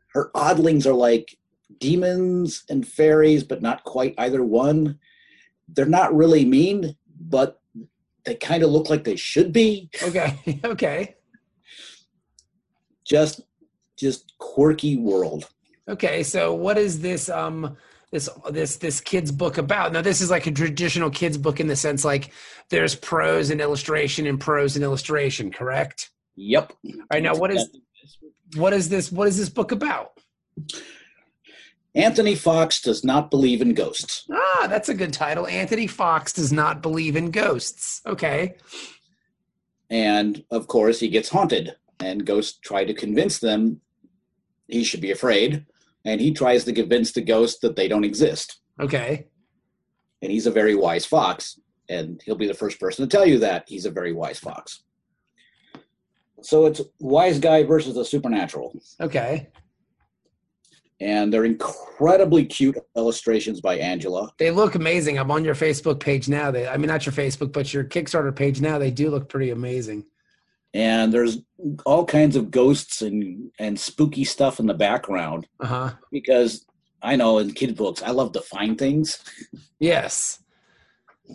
Her 0.09 0.31
oddlings 0.35 0.85
are 0.85 0.93
like 0.93 1.35
demons 1.79 2.65
and 2.69 2.87
fairies, 2.87 3.45
but 3.45 3.63
not 3.63 3.85
quite 3.85 4.15
either 4.19 4.43
one. 4.43 4.99
They're 5.69 5.87
not 5.87 6.15
really 6.15 6.45
mean, 6.45 6.97
but 7.21 7.61
they 8.25 8.35
kind 8.35 8.63
of 8.63 8.71
look 8.71 8.91
like 8.91 9.05
they 9.05 9.17
should 9.17 9.53
be. 9.53 9.91
Okay. 10.03 10.61
okay. 10.65 11.17
Just, 13.05 13.43
just 13.97 14.37
quirky 14.39 14.97
world. 14.97 15.49
Okay. 15.89 16.23
So 16.23 16.55
what 16.55 16.79
is 16.79 17.01
this 17.01 17.29
um 17.29 17.77
this 18.11 18.29
this 18.51 18.77
this 18.77 19.01
kids 19.01 19.33
book 19.33 19.59
about? 19.59 19.93
Now 19.93 20.03
this 20.03 20.21
is 20.21 20.31
like 20.31 20.47
a 20.47 20.53
traditional 20.53 21.11
kids 21.11 21.37
book 21.37 21.61
in 21.61 21.67
the 21.67 21.77
sense 21.77 22.05
like 22.05 22.33
there's 22.69 22.95
prose 22.95 23.51
and 23.51 23.61
illustration 23.61 24.27
and 24.27 24.39
prose 24.39 24.77
and 24.77 24.85
illustration, 24.85 25.51
correct? 25.51 26.11
Yep. 26.37 26.73
All 26.85 26.93
right. 27.13 27.23
Now 27.23 27.35
what 27.35 27.51
is 27.51 27.69
what 28.57 28.73
is 28.73 28.89
this 28.89 29.11
what 29.11 29.29
is 29.29 29.39
this 29.39 29.49
book 29.49 29.73
about? 29.73 30.13
Anthony 31.95 32.35
Fox 32.35 32.81
does 32.81 33.05
not 33.05 33.31
believe 33.31 33.61
in 33.61 33.75
ghosts. 33.75 34.25
Ah, 34.33 34.67
that's 34.69 34.89
a 34.89 34.95
good 34.95 35.13
title. 35.13 35.47
Anthony 35.47 35.87
Fox 35.87 36.33
does 36.33 36.53
not 36.53 36.81
believe 36.81 37.17
in 37.17 37.31
ghosts. 37.31 38.01
Okay. 38.07 38.55
And 39.91 40.43
of 40.51 40.69
course, 40.69 41.01
he 41.01 41.09
gets 41.09 41.29
haunted, 41.29 41.77
and 42.01 42.25
ghosts 42.25 42.59
try 42.59 42.85
to 42.85 42.95
convince 42.95 43.39
them 43.39 43.81
he 44.69 44.85
should 44.85 45.03
be 45.03 45.11
afraid. 45.11 45.67
And 46.05 46.21
he 46.21 46.33
tries 46.33 46.65
to 46.65 46.73
convince 46.73 47.13
the 47.13 47.21
ghost 47.21 47.61
that 47.61 47.77
they 47.77 47.87
don't 47.87 48.05
exist. 48.05 48.61
Okay. 48.81 49.29
And 50.21 50.33
he's 50.33 50.47
a 50.47 50.51
very 50.51 50.75
wise 50.75 51.05
fox. 51.05 51.61
And 51.89 52.21
he'll 52.25 52.37
be 52.37 52.49
the 52.49 52.55
first 52.55 52.81
person 52.81 53.07
to 53.07 53.17
tell 53.17 53.27
you 53.27 53.39
that 53.41 53.65
he's 53.69 53.87
a 53.87 53.91
very 53.91 54.13
wise 54.13 54.39
fox. 54.39 54.83
So 56.41 56.67
it's 56.67 56.81
wise 56.99 57.39
guy 57.39 57.63
versus 57.63 57.95
the 57.95 58.05
supernatural. 58.05 58.77
Okay. 59.01 59.49
And 61.03 61.33
they're 61.33 61.45
incredibly 61.45 62.45
cute 62.47 62.79
illustrations 62.97 63.61
by 63.61 63.77
Angela. 63.79 64.31
They 64.39 64.51
look 64.53 64.77
amazing. 64.77 65.19
I'm 65.19 65.31
on 65.33 65.45
your 65.45 65.57
Facebook 65.57 65.99
page 65.99 66.29
now. 66.29 66.51
They 66.53 66.69
I 66.69 66.77
mean 66.77 66.87
not 66.89 67.05
your 67.05 67.13
Facebook, 67.13 67.53
but 67.53 67.75
your 67.75 67.83
Kickstarter 67.85 68.35
page 68.35 68.61
now. 68.61 68.79
They 68.79 68.91
do 68.93 69.11
look 69.11 69.29
pretty 69.29 69.51
amazing. 69.51 70.05
And 70.75 71.13
there's 71.13 71.39
all 71.85 72.05
kinds 72.07 72.35
of 72.37 72.51
ghosts 72.51 73.03
and, 73.03 73.51
and 73.59 73.79
spooky 73.79 74.25
stuff 74.25 74.59
in 74.61 74.67
the 74.67 74.75
background 74.75 75.47
Uh-huh. 75.61 75.91
because 76.11 76.65
I 77.03 77.17
know 77.17 77.39
in 77.39 77.53
kid 77.53 77.77
books, 77.77 78.01
I 78.03 78.11
love 78.11 78.33
to 78.33 78.41
find 78.41 78.79
things. 78.79 79.19
Yes. 79.81 80.39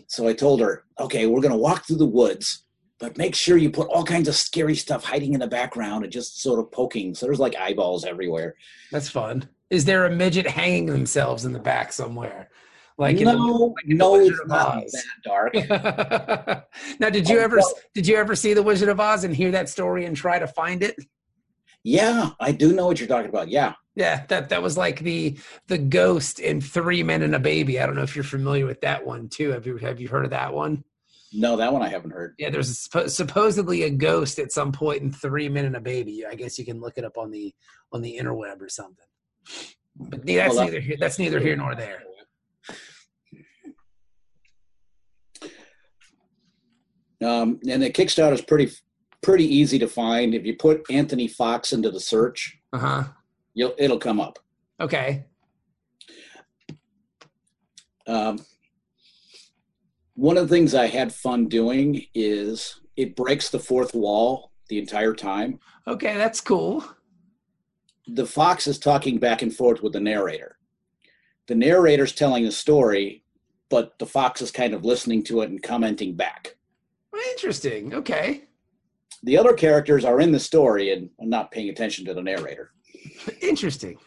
So 0.08 0.28
I 0.28 0.34
told 0.34 0.62
her, 0.62 0.86
okay, 1.00 1.26
we're 1.28 1.42
going 1.42 1.52
to 1.52 1.58
walk 1.58 1.86
through 1.86 1.98
the 1.98 2.06
woods, 2.06 2.64
but 3.00 3.18
make 3.18 3.36
sure 3.36 3.58
you 3.58 3.70
put 3.70 3.90
all 3.90 4.04
kinds 4.04 4.28
of 4.28 4.36
scary 4.36 4.76
stuff 4.76 5.04
hiding 5.04 5.34
in 5.34 5.40
the 5.40 5.48
background 5.48 6.04
and 6.04 6.12
just 6.14 6.42
sort 6.42 6.60
of 6.60 6.72
poking. 6.72 7.14
So 7.14 7.26
there's 7.26 7.40
like 7.40 7.56
eyeballs 7.58 8.06
everywhere. 8.06 8.56
That's 8.92 9.10
fun. 9.10 9.50
Is 9.70 9.86
there 9.86 10.06
a 10.06 10.10
midget 10.10 10.48
hanging 10.48 10.86
themselves 10.88 11.46
in 11.46 11.52
the 11.54 11.60
back 11.60 11.92
somewhere? 11.92 12.50
Like 12.98 13.18
in 13.18 13.26
the- 13.26 13.34
no, 13.34 13.76
like 13.76 13.86
no, 13.88 14.12
Wizard 14.14 14.32
it's 14.34 14.42
of 14.42 14.48
not 14.48 14.84
Oz. 14.84 14.92
that 14.92 15.06
dark. 15.24 16.68
now, 17.00 17.10
did 17.10 17.30
you 17.30 17.40
Oh, 17.40 17.44
ever 17.44 17.58
well- 17.58 17.74
did 17.94 18.08
you 18.08 18.16
ever 18.16 18.36
see 18.36 18.54
the 18.54 18.64
Wizard 18.64 18.90
of 18.90 19.00
Oz 19.00 19.24
and 19.24 19.36
hear 19.36 19.52
that 19.52 19.70
story 19.70 20.06
and 20.06 20.16
try 20.16 20.40
to 20.40 20.48
find 20.48 20.82
it? 20.84 20.96
yeah, 21.84 22.32
I 22.40 22.52
do 22.52 22.74
know 22.74 22.88
what 22.88 23.00
you're 23.00 23.08
talking 23.08 23.30
about. 23.30 23.50
Yeah. 23.50 23.74
Yeah, 23.96 24.26
that 24.28 24.50
that 24.50 24.62
was 24.62 24.78
like 24.78 25.00
the 25.00 25.38
the 25.68 25.78
ghost 25.78 26.40
in 26.40 26.62
Three 26.62 27.02
Men 27.04 27.22
and 27.24 27.34
a 27.36 27.40
Baby. 27.40 27.80
I 27.80 27.86
don't 27.86 27.96
know 27.96 28.04
if 28.04 28.16
you're 28.16 28.24
familiar 28.24 28.66
with 28.66 28.82
that 28.82 29.06
one 29.06 29.28
too. 29.30 29.50
Have 29.52 29.66
you 29.66 29.78
have 29.78 30.00
you 30.00 30.08
heard 30.08 30.26
of 30.26 30.32
that 30.32 30.54
one? 30.54 30.84
No, 31.34 31.58
that 31.58 31.74
one 31.74 31.82
I 31.82 31.90
haven't 31.90 32.12
heard. 32.12 32.36
Yeah, 32.38 32.50
there's 32.52 32.70
a, 32.94 33.10
supposedly 33.10 33.84
a 33.84 33.90
ghost 33.90 34.40
at 34.40 34.52
some 34.52 34.72
point 34.72 35.02
in 35.02 35.12
Three 35.12 35.50
Men 35.50 35.66
and 35.66 35.76
a 35.76 35.80
Baby. 35.82 36.26
I 36.26 36.36
guess 36.36 36.58
you 36.60 36.66
can 36.66 36.80
look 36.80 36.98
it 36.98 37.06
up 37.06 37.18
on 37.18 37.32
the 37.32 37.54
on 37.92 38.02
the 38.02 38.18
interweb 38.22 38.62
or 38.62 38.70
something. 38.70 39.06
But 39.96 40.26
that's 40.26 40.56
Well, 40.56 40.66
neither 40.66 40.80
here. 40.80 40.96
That's 41.00 41.18
neither 41.20 41.40
here 41.40 41.56
nor 41.56 41.76
there. 41.76 42.04
Um, 47.24 47.60
and 47.68 47.82
the 47.82 47.90
Kickstarter 47.90 48.34
is 48.34 48.42
pretty 48.42 48.72
pretty 49.24 49.46
easy 49.46 49.80
to 49.80 49.88
find. 49.88 50.36
If 50.36 50.46
you 50.46 50.56
put 50.56 50.84
Anthony 50.90 51.28
Fox 51.28 51.74
into 51.74 51.90
the 51.90 52.00
search, 52.00 52.58
Uh 52.74 52.78
huh. 52.78 53.04
you'll 53.54 53.74
it'll 53.78 53.98
come 54.00 54.20
up. 54.20 54.38
Okay. 54.80 55.26
Um, 58.06 58.40
one 60.14 60.38
of 60.38 60.48
the 60.48 60.56
things 60.56 60.74
I 60.76 60.88
had 60.88 61.12
fun 61.14 61.48
doing 61.48 62.06
is 62.14 62.80
it 62.96 63.16
breaks 63.16 63.50
the 63.50 63.60
fourth 63.60 63.94
wall 63.94 64.52
the 64.70 64.78
entire 64.80 65.14
time. 65.14 65.60
Okay, 65.88 66.16
that's 66.16 66.40
cool. 66.40 66.84
The 68.08 68.26
fox 68.26 68.68
is 68.68 68.80
talking 68.80 69.18
back 69.18 69.42
and 69.42 69.54
forth 69.54 69.82
with 69.82 69.94
the 69.94 70.00
narrator. 70.00 70.58
The 71.48 71.56
narrator's 71.56 72.14
telling 72.14 72.46
the 72.46 72.52
story, 72.52 73.24
but 73.70 73.98
the 74.00 74.06
fox 74.06 74.42
is 74.42 74.52
kind 74.52 74.74
of 74.74 74.86
listening 74.86 75.24
to 75.24 75.42
it 75.42 75.50
and 75.50 75.62
commenting 75.62 76.16
back. 76.16 76.56
Interesting. 77.32 77.94
Okay. 77.94 78.44
The 79.24 79.38
other 79.38 79.54
characters 79.54 80.06
are 80.06 80.22
in 80.22 80.32
the 80.32 80.40
story 80.40 80.94
and 80.94 81.10
are 81.20 81.26
not 81.26 81.52
paying 81.52 81.70
attention 81.70 82.06
to 82.06 82.14
the 82.14 82.22
narrator. 82.22 82.72
Interesting. 83.42 83.98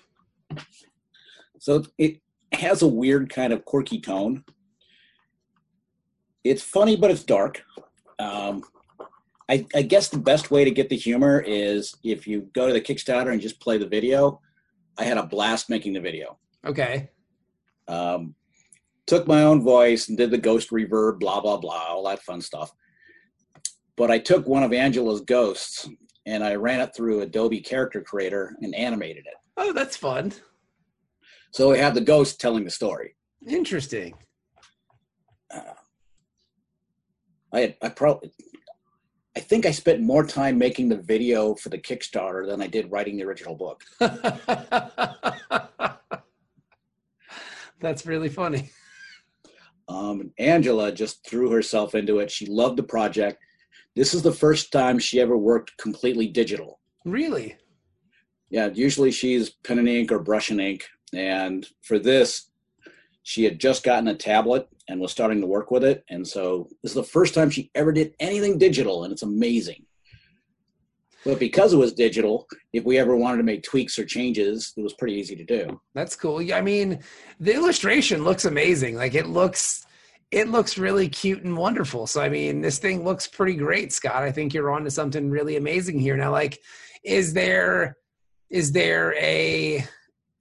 So 1.59 1.85
it 1.99 2.21
has 2.53 2.83
a 2.83 2.87
weird 2.87 3.31
kind 3.31 3.53
of 3.53 3.65
quirky 3.65 4.01
tone. 4.01 4.45
It's 6.43 6.63
funny, 6.63 6.97
but 6.97 7.11
it's 7.11 7.25
dark. 7.25 7.63
Um, 8.19 8.63
I, 9.51 9.67
I 9.75 9.83
guess 9.83 10.09
the 10.09 10.19
best 10.19 10.53
way 10.53 10.65
to 10.65 10.71
get 10.71 10.89
the 10.89 10.97
humor 10.97 11.41
is 11.41 11.97
if 12.05 12.25
you 12.25 12.49
go 12.55 12.69
to 12.69 12.73
the 12.73 12.81
Kickstarter 12.81 13.33
and 13.33 13.41
just 13.41 13.61
play 13.61 13.79
the 13.79 13.89
video. 13.89 14.41
I 14.97 15.03
had 15.03 15.19
a 15.19 15.27
blast 15.27 15.69
making 15.69 15.93
the 15.95 16.01
video. 16.01 16.39
Okay. 16.65 17.11
Um, 17.89 18.37
took 19.09 19.27
my 19.27 19.43
own 19.43 19.61
voice 19.61 20.09
and 20.09 20.17
did 20.17 20.31
the 20.31 20.39
ghost 20.39 20.71
reverb, 20.71 21.19
blah, 21.19 21.41
blah, 21.41 21.57
blah, 21.57 21.87
all 21.89 22.05
that 22.05 22.23
fun 22.23 22.41
stuff. 22.41 22.71
But 23.97 24.13
I 24.13 24.19
took 24.19 24.47
one 24.47 24.63
of 24.63 24.73
Angela's 24.73 25.23
ghosts 25.23 25.89
and 26.27 26.45
I 26.45 26.55
ran 26.55 26.81
it 26.81 26.95
through 26.95 27.23
Adobe 27.23 27.61
Character 27.61 28.03
Creator 28.03 28.57
and 28.61 28.73
animated 28.77 29.27
it. 29.27 29.35
Oh, 29.57 29.73
that's 29.73 29.97
fun. 29.97 30.33
So 31.53 31.73
we 31.73 31.79
have 31.79 31.95
the 31.95 32.01
ghost 32.01 32.41
telling 32.41 32.63
the 32.63 32.71
story. 32.71 33.17
Interesting. 33.49 34.15
I 37.53 37.61
had, 37.61 37.77
I 37.83 37.89
probably 37.89 38.31
I 39.37 39.41
think 39.41 39.65
I 39.65 39.71
spent 39.71 40.01
more 40.01 40.25
time 40.25 40.59
making 40.59 40.89
the 40.89 40.97
video 40.97 41.55
for 41.55 41.69
the 41.69 41.79
Kickstarter 41.79 42.47
than 42.47 42.61
I 42.61 42.67
did 42.67 42.91
writing 42.91 43.17
the 43.17 43.25
original 43.25 43.55
book. 43.55 43.85
that's 47.81 48.07
really 48.07 48.29
funny. 48.29 48.71
Um, 49.89 50.33
Angela 50.39 50.91
just 50.93 51.27
threw 51.27 51.51
herself 51.51 51.95
into 51.95 52.19
it. 52.19 52.31
She 52.31 52.47
loved 52.47 52.77
the 52.77 52.83
project. 52.83 53.43
This 53.97 54.15
is 54.15 54.23
the 54.23 54.33
first 54.33 54.73
time 54.73 54.99
she 54.99 55.21
ever 55.21 55.37
worked 55.37 55.77
completely 55.79 56.29
digital. 56.29 56.81
Really? 57.05 57.57
Yeah, 58.51 58.71
usually 58.73 59.13
she's 59.13 59.51
pen 59.51 59.79
and 59.79 59.89
ink 59.89 60.11
or 60.11 60.19
brush 60.19 60.51
and 60.51 60.61
ink. 60.61 60.85
And 61.13 61.67
for 61.83 61.99
this, 61.99 62.50
she 63.23 63.45
had 63.45 63.61
just 63.61 63.85
gotten 63.85 64.09
a 64.09 64.15
tablet 64.15 64.69
and 64.89 65.01
was 65.01 65.13
starting 65.13 65.41
to 65.41 65.47
work 65.47 65.71
with 65.71 65.85
it. 65.85 66.05
And 66.09 66.27
so 66.27 66.69
this 66.83 66.93
is 66.93 66.97
the 66.97 67.05
first 67.05 67.35
time 67.35 67.51
she 67.51 67.71
ever 67.75 67.93
did 67.93 68.15
anything 68.21 68.59
digital, 68.59 69.05
and 69.05 69.13
it's 69.13 69.23
amazing. 69.23 69.85
But 71.25 71.39
because 71.39 71.75
it 71.75 71.77
was 71.77 71.93
digital, 71.93 72.47
if 72.73 72.85
we 72.85 72.99
ever 72.99 73.15
wanted 73.15 73.39
to 73.39 73.43
make 73.43 73.63
tweaks 73.63 73.99
or 73.99 74.07
changes, 74.07 74.73
it 74.77 74.81
was 74.83 74.95
pretty 74.95 75.15
easy 75.15 75.37
to 75.37 75.45
do. 75.45 75.81
That's 75.95 76.17
cool. 76.17 76.41
Yeah, 76.41 76.57
I 76.57 76.63
mean, 76.63 77.01
the 77.39 77.55
illustration 77.55 78.25
looks 78.25 78.47
amazing. 78.47 78.97
Like 78.97 79.15
it 79.15 79.27
looks 79.27 79.85
it 80.31 80.49
looks 80.49 80.79
really 80.79 81.09
cute 81.09 81.43
and 81.43 81.57
wonderful. 81.57 82.07
So 82.07 82.23
I 82.23 82.29
mean, 82.29 82.61
this 82.63 82.79
thing 82.79 83.05
looks 83.05 83.27
pretty 83.27 83.55
great, 83.55 83.93
Scott. 83.93 84.23
I 84.23 84.33
think 84.33 84.55
you're 84.55 84.71
on 84.71 84.85
to 84.85 84.91
something 84.91 85.29
really 85.29 85.57
amazing 85.57 85.99
here. 85.99 86.17
Now 86.17 86.31
like 86.31 86.59
is 87.05 87.35
there 87.35 87.97
is 88.49 88.73
there 88.73 89.15
a 89.17 89.87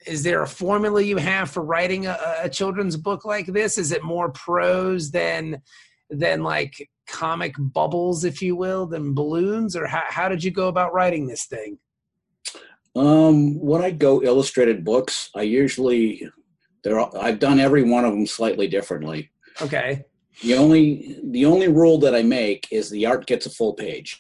is 0.10 0.24
there 0.24 0.42
a 0.42 0.48
formula 0.48 1.02
you 1.02 1.18
have 1.18 1.50
for 1.52 1.64
writing 1.64 2.08
a, 2.08 2.18
a 2.42 2.50
children's 2.50 2.98
book 2.98 3.26
like 3.26 3.46
this? 3.46 3.78
Is 3.78 3.92
it 3.92 4.04
more 4.04 4.30
prose 4.32 5.12
than 5.12 5.62
than 6.10 6.44
like 6.44 6.90
comic 7.08 7.54
bubbles, 7.60 8.24
if 8.24 8.42
you 8.42 8.56
will, 8.56 8.88
than 8.88 9.14
balloons, 9.14 9.76
or 9.76 9.86
how, 9.88 10.04
how 10.08 10.28
did 10.30 10.44
you 10.44 10.52
go 10.52 10.68
about 10.68 10.94
writing 10.94 11.28
this 11.28 11.46
thing? 11.46 11.78
Um, 12.96 13.60
when 13.60 13.82
I 13.84 13.92
go 13.92 14.22
illustrated 14.24 14.84
books, 14.84 15.30
I 15.36 15.44
usually 15.44 16.28
there 16.84 17.00
I've 17.18 17.40
done 17.40 17.60
every 17.60 17.84
one 17.84 18.06
of 18.06 18.12
them 18.12 18.26
slightly 18.26 18.68
differently. 18.68 19.32
Okay, 19.62 20.06
The 20.42 20.56
only 20.56 21.20
the 21.24 21.46
only 21.46 21.68
rule 21.68 22.00
that 22.00 22.16
I 22.16 22.24
make 22.24 22.68
is 22.72 22.90
the 22.90 23.06
art 23.06 23.28
gets 23.28 23.46
a 23.46 23.50
full 23.50 23.74
page, 23.74 24.18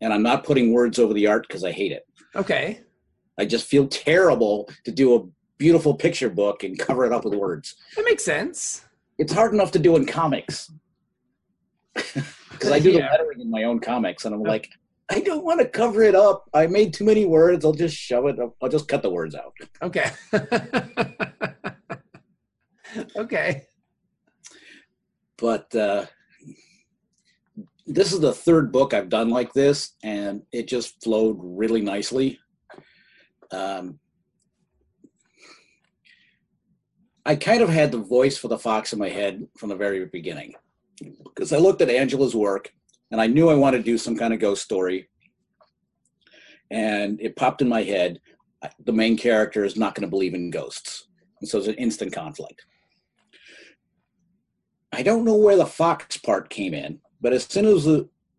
and 0.00 0.12
I'm 0.12 0.22
not 0.22 0.44
putting 0.44 0.72
words 0.72 0.98
over 0.98 1.12
the 1.12 1.26
art 1.26 1.46
because 1.46 1.64
I 1.64 1.72
hate 1.72 1.92
it. 1.92 2.04
okay, 2.36 2.80
I 3.38 3.46
just 3.46 3.66
feel 3.66 3.86
terrible 3.86 4.68
to 4.84 4.90
do 4.90 5.14
a 5.14 5.24
beautiful 5.58 5.94
picture 5.94 6.30
book 6.30 6.64
and 6.64 6.78
cover 6.78 7.04
it 7.04 7.12
up 7.12 7.24
with 7.24 7.34
words. 7.34 7.74
That 7.96 8.04
makes 8.04 8.24
sense. 8.24 8.84
It's 9.18 9.32
hard 9.32 9.52
enough 9.52 9.72
to 9.72 9.78
do 9.78 9.96
in 9.96 10.06
comics 10.06 10.70
because 11.94 12.70
I 12.70 12.78
do 12.78 12.92
the 12.92 13.00
lettering 13.00 13.40
in 13.40 13.50
my 13.50 13.64
own 13.64 13.80
comics, 13.80 14.24
and 14.24 14.34
I'm 14.34 14.42
like, 14.42 14.70
I 15.10 15.20
don't 15.20 15.44
want 15.44 15.60
to 15.60 15.66
cover 15.66 16.02
it 16.02 16.14
up. 16.14 16.48
I 16.54 16.66
made 16.66 16.92
too 16.92 17.04
many 17.04 17.24
words. 17.24 17.64
I'll 17.64 17.72
just 17.72 17.96
shove 17.96 18.26
it. 18.26 18.38
Up. 18.38 18.54
I'll 18.62 18.68
just 18.68 18.88
cut 18.88 19.02
the 19.02 19.10
words 19.10 19.34
out. 19.34 19.54
Okay. 19.82 20.10
okay. 23.16 23.66
But 25.36 25.74
uh, 25.74 26.06
this 27.86 28.12
is 28.12 28.20
the 28.20 28.32
third 28.32 28.70
book 28.70 28.92
I've 28.92 29.08
done 29.08 29.30
like 29.30 29.52
this, 29.52 29.92
and 30.02 30.42
it 30.52 30.68
just 30.68 31.02
flowed 31.02 31.38
really 31.40 31.80
nicely. 31.80 32.38
Um, 33.50 33.98
I 37.24 37.36
kind 37.36 37.62
of 37.62 37.68
had 37.68 37.92
the 37.92 37.98
voice 37.98 38.38
for 38.38 38.48
the 38.48 38.58
fox 38.58 38.92
in 38.92 38.98
my 38.98 39.08
head 39.08 39.46
from 39.58 39.68
the 39.68 39.76
very 39.76 40.06
beginning 40.06 40.54
because 41.24 41.52
I 41.52 41.58
looked 41.58 41.82
at 41.82 41.90
Angela's 41.90 42.34
work 42.34 42.72
and 43.10 43.20
I 43.20 43.26
knew 43.26 43.48
I 43.48 43.54
wanted 43.54 43.78
to 43.78 43.84
do 43.84 43.98
some 43.98 44.16
kind 44.16 44.32
of 44.32 44.40
ghost 44.40 44.62
story. 44.62 45.08
And 46.70 47.20
it 47.20 47.36
popped 47.36 47.62
in 47.62 47.68
my 47.68 47.82
head 47.82 48.20
the 48.84 48.92
main 48.92 49.16
character 49.16 49.64
is 49.64 49.76
not 49.76 49.94
going 49.94 50.06
to 50.06 50.10
believe 50.10 50.34
in 50.34 50.50
ghosts. 50.50 51.06
And 51.40 51.48
so 51.48 51.58
it's 51.58 51.68
an 51.68 51.74
instant 51.74 52.12
conflict. 52.12 52.64
I 54.92 55.02
don't 55.02 55.24
know 55.24 55.36
where 55.36 55.56
the 55.56 55.66
fox 55.66 56.16
part 56.16 56.50
came 56.50 56.74
in, 56.74 57.00
but 57.20 57.32
as 57.32 57.44
soon 57.44 57.66
as 57.66 57.86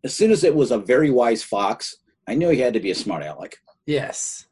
as 0.02 0.14
soon 0.14 0.30
as 0.30 0.44
it 0.44 0.54
was 0.54 0.70
a 0.70 0.78
very 0.78 1.10
wise 1.10 1.42
fox, 1.42 1.96
I 2.26 2.34
knew 2.34 2.48
he 2.48 2.60
had 2.60 2.74
to 2.74 2.80
be 2.80 2.90
a 2.90 2.94
smart 2.94 3.22
aleck. 3.22 3.56
Yes. 3.86 4.46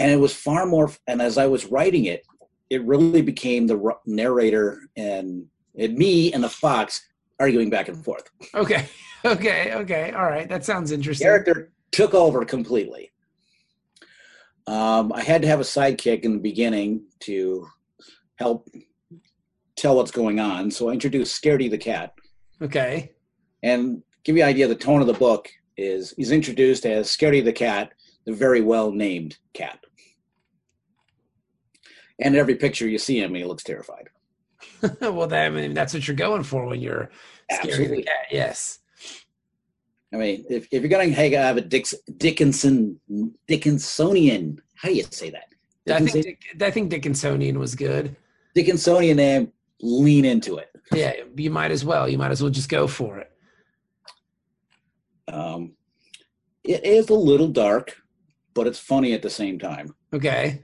And 0.00 0.10
it 0.10 0.16
was 0.16 0.34
far 0.34 0.66
more. 0.66 0.90
And 1.06 1.20
as 1.20 1.36
I 1.36 1.46
was 1.46 1.66
writing 1.66 2.06
it, 2.06 2.26
it 2.70 2.82
really 2.84 3.20
became 3.20 3.66
the 3.66 3.94
narrator 4.06 4.80
and, 4.96 5.46
and 5.78 5.96
me 5.96 6.32
and 6.32 6.42
the 6.42 6.48
fox 6.48 7.06
arguing 7.38 7.68
back 7.68 7.88
and 7.88 8.02
forth. 8.04 8.28
Okay. 8.54 8.86
Okay. 9.22 9.74
Okay. 9.74 10.12
All 10.12 10.24
right. 10.24 10.48
That 10.48 10.64
sounds 10.64 10.92
interesting. 10.92 11.26
character 11.26 11.70
took 11.92 12.14
over 12.14 12.42
completely. 12.46 13.10
Um, 14.66 15.12
I 15.12 15.22
had 15.22 15.42
to 15.42 15.48
have 15.48 15.60
a 15.60 15.62
sidekick 15.62 16.22
in 16.22 16.32
the 16.32 16.38
beginning 16.38 17.02
to 17.20 17.66
help 18.36 18.66
tell 19.76 19.96
what's 19.96 20.10
going 20.10 20.40
on. 20.40 20.70
So 20.70 20.88
I 20.88 20.92
introduced 20.94 21.38
Scaredy 21.38 21.70
the 21.70 21.76
cat. 21.76 22.14
Okay. 22.62 23.12
And 23.62 24.02
give 24.24 24.38
you 24.38 24.42
an 24.42 24.48
idea, 24.48 24.68
the 24.68 24.74
tone 24.74 25.02
of 25.02 25.06
the 25.06 25.12
book 25.12 25.50
is 25.76 26.14
he's 26.16 26.30
introduced 26.30 26.86
as 26.86 27.14
Scaredy 27.14 27.44
the 27.44 27.52
cat, 27.52 27.92
the 28.24 28.32
very 28.32 28.62
well 28.62 28.90
named 28.90 29.36
cat. 29.52 29.80
And 32.20 32.36
every 32.36 32.56
picture 32.56 32.88
you 32.88 32.98
see 32.98 33.20
him, 33.20 33.34
he 33.34 33.44
looks 33.44 33.64
terrified. 33.64 34.08
well, 35.00 35.26
that, 35.26 35.46
I 35.46 35.50
mean, 35.50 35.74
that's 35.74 35.94
what 35.94 36.06
you're 36.06 36.16
going 36.16 36.42
for 36.42 36.66
when 36.66 36.80
you're 36.80 37.10
scared 37.50 37.80
of 37.80 37.90
the 37.90 38.02
cat. 38.02 38.26
Yes. 38.30 38.78
I 40.12 40.16
mean, 40.16 40.44
if, 40.50 40.66
if 40.70 40.82
you're 40.82 40.90
going 40.90 41.14
to 41.14 41.36
have 41.36 41.56
a 41.56 41.60
Dix, 41.60 41.94
Dickinson, 42.16 43.00
Dickinsonian, 43.48 44.58
how 44.74 44.88
do 44.88 44.94
you 44.94 45.04
say 45.10 45.30
that? 45.30 45.44
I 45.88 46.00
think 46.00 46.24
Dick, 46.24 46.42
I 46.60 46.70
think 46.70 46.92
Dickinsonian 46.92 47.56
was 47.56 47.74
good. 47.74 48.16
Dickinsonian 48.56 49.16
name, 49.16 49.52
lean 49.80 50.24
into 50.24 50.56
it. 50.56 50.68
Yeah, 50.92 51.14
you 51.36 51.50
might 51.50 51.70
as 51.70 51.84
well. 51.84 52.08
You 52.08 52.18
might 52.18 52.32
as 52.32 52.42
well 52.42 52.50
just 52.50 52.68
go 52.68 52.86
for 52.86 53.18
it. 53.18 53.30
Um, 55.28 55.72
it 56.64 56.84
is 56.84 57.08
a 57.08 57.14
little 57.14 57.48
dark, 57.48 57.96
but 58.54 58.66
it's 58.66 58.78
funny 58.78 59.12
at 59.12 59.22
the 59.22 59.30
same 59.30 59.58
time. 59.58 59.94
Okay. 60.12 60.62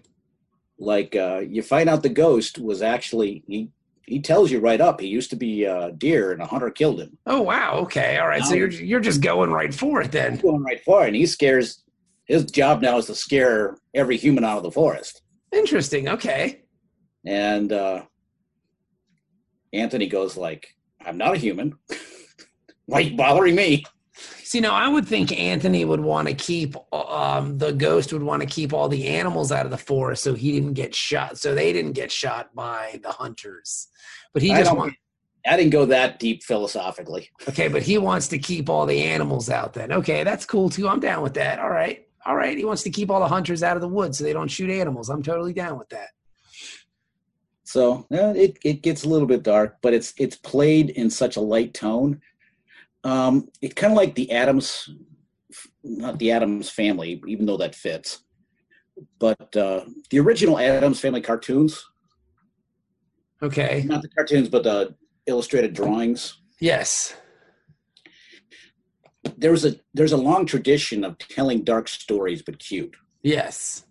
Like 0.78 1.16
uh, 1.16 1.42
you 1.48 1.62
find 1.62 1.88
out 1.88 2.02
the 2.02 2.08
ghost 2.08 2.58
was 2.58 2.82
actually 2.82 3.42
he. 3.46 3.70
He 4.08 4.20
tells 4.20 4.52
you 4.52 4.60
right 4.60 4.80
up. 4.80 5.00
He 5.00 5.08
used 5.08 5.30
to 5.30 5.36
be 5.36 5.64
a 5.64 5.90
deer, 5.90 6.30
and 6.30 6.40
a 6.40 6.46
hunter 6.46 6.70
killed 6.70 7.00
him. 7.00 7.18
Oh 7.26 7.42
wow. 7.42 7.74
Okay. 7.78 8.18
All 8.18 8.28
right. 8.28 8.44
So 8.44 8.54
you're 8.54 8.70
you're 8.70 9.00
just 9.00 9.20
going 9.20 9.50
right 9.50 9.74
for 9.74 10.00
it 10.00 10.12
then. 10.12 10.36
Going 10.36 10.62
right 10.62 10.80
for 10.84 11.02
it, 11.02 11.08
and 11.08 11.16
he 11.16 11.26
scares. 11.26 11.82
His 12.26 12.44
job 12.44 12.82
now 12.82 12.98
is 12.98 13.06
to 13.06 13.16
scare 13.16 13.76
every 13.94 14.16
human 14.16 14.44
out 14.44 14.58
of 14.58 14.62
the 14.62 14.70
forest. 14.70 15.22
Interesting. 15.52 16.08
Okay. 16.08 16.62
And 17.24 17.72
uh, 17.72 18.02
Anthony 19.72 20.06
goes 20.06 20.36
like, 20.36 20.68
"I'm 21.04 21.18
not 21.18 21.34
a 21.34 21.38
human. 21.38 21.76
Why 22.86 23.00
you 23.00 23.16
bothering 23.16 23.56
me?" 23.56 23.84
See, 24.46 24.60
now 24.60 24.74
I 24.74 24.86
would 24.86 25.08
think 25.08 25.36
Anthony 25.36 25.84
would 25.84 25.98
want 25.98 26.28
to 26.28 26.34
keep 26.34 26.76
um, 26.92 27.58
the 27.58 27.72
ghost 27.72 28.12
would 28.12 28.22
want 28.22 28.42
to 28.42 28.46
keep 28.46 28.72
all 28.72 28.88
the 28.88 29.08
animals 29.08 29.50
out 29.50 29.64
of 29.64 29.72
the 29.72 29.76
forest 29.76 30.22
so 30.22 30.34
he 30.34 30.52
didn't 30.52 30.74
get 30.74 30.94
shot, 30.94 31.36
so 31.36 31.52
they 31.52 31.72
didn't 31.72 31.94
get 31.94 32.12
shot 32.12 32.54
by 32.54 33.00
the 33.02 33.10
hunters. 33.10 33.88
But 34.32 34.42
he 34.42 34.52
I 34.52 34.62
just 34.62 34.76
wants 34.76 34.94
I 35.44 35.56
didn't 35.56 35.72
go 35.72 35.86
that 35.86 36.20
deep 36.20 36.44
philosophically. 36.44 37.28
okay, 37.48 37.66
but 37.66 37.82
he 37.82 37.98
wants 37.98 38.28
to 38.28 38.38
keep 38.38 38.68
all 38.68 38.86
the 38.86 39.02
animals 39.02 39.50
out. 39.50 39.72
Then 39.72 39.90
okay, 39.90 40.22
that's 40.22 40.46
cool 40.46 40.70
too. 40.70 40.88
I'm 40.88 41.00
down 41.00 41.24
with 41.24 41.34
that. 41.34 41.58
All 41.58 41.70
right, 41.70 42.06
all 42.24 42.36
right. 42.36 42.56
He 42.56 42.64
wants 42.64 42.84
to 42.84 42.90
keep 42.90 43.10
all 43.10 43.18
the 43.18 43.26
hunters 43.26 43.64
out 43.64 43.76
of 43.76 43.80
the 43.80 43.88
woods 43.88 44.18
so 44.18 44.22
they 44.22 44.32
don't 44.32 44.46
shoot 44.46 44.70
animals. 44.70 45.08
I'm 45.08 45.24
totally 45.24 45.54
down 45.54 45.76
with 45.76 45.88
that. 45.88 46.10
So 47.64 48.06
yeah, 48.10 48.32
it 48.32 48.58
it 48.62 48.82
gets 48.82 49.02
a 49.02 49.08
little 49.08 49.26
bit 49.26 49.42
dark, 49.42 49.78
but 49.82 49.92
it's 49.92 50.14
it's 50.18 50.36
played 50.36 50.90
in 50.90 51.10
such 51.10 51.34
a 51.34 51.40
light 51.40 51.74
tone. 51.74 52.20
Um, 53.06 53.48
it's 53.62 53.74
kind 53.74 53.92
of 53.92 53.96
like 53.96 54.14
the 54.16 54.32
Addams, 54.32 54.90
not 55.84 56.18
the 56.18 56.32
Addams 56.32 56.68
Family, 56.68 57.22
even 57.28 57.46
though 57.46 57.56
that 57.58 57.74
fits. 57.74 58.24
But 59.20 59.54
uh, 59.56 59.84
the 60.10 60.18
original 60.18 60.58
Addams 60.58 60.98
Family 61.00 61.20
cartoons, 61.20 61.84
Okay. 63.42 63.84
not 63.86 64.02
the 64.02 64.08
cartoons, 64.08 64.48
but 64.48 64.64
the 64.64 64.94
illustrated 65.26 65.72
drawings. 65.74 66.40
Yes. 66.60 67.14
There's 69.36 69.64
a 69.64 69.76
there's 69.94 70.12
a 70.12 70.16
long 70.16 70.46
tradition 70.46 71.04
of 71.04 71.18
telling 71.18 71.62
dark 71.62 71.88
stories, 71.88 72.42
but 72.42 72.58
cute, 72.58 72.94
Yes. 73.22 73.84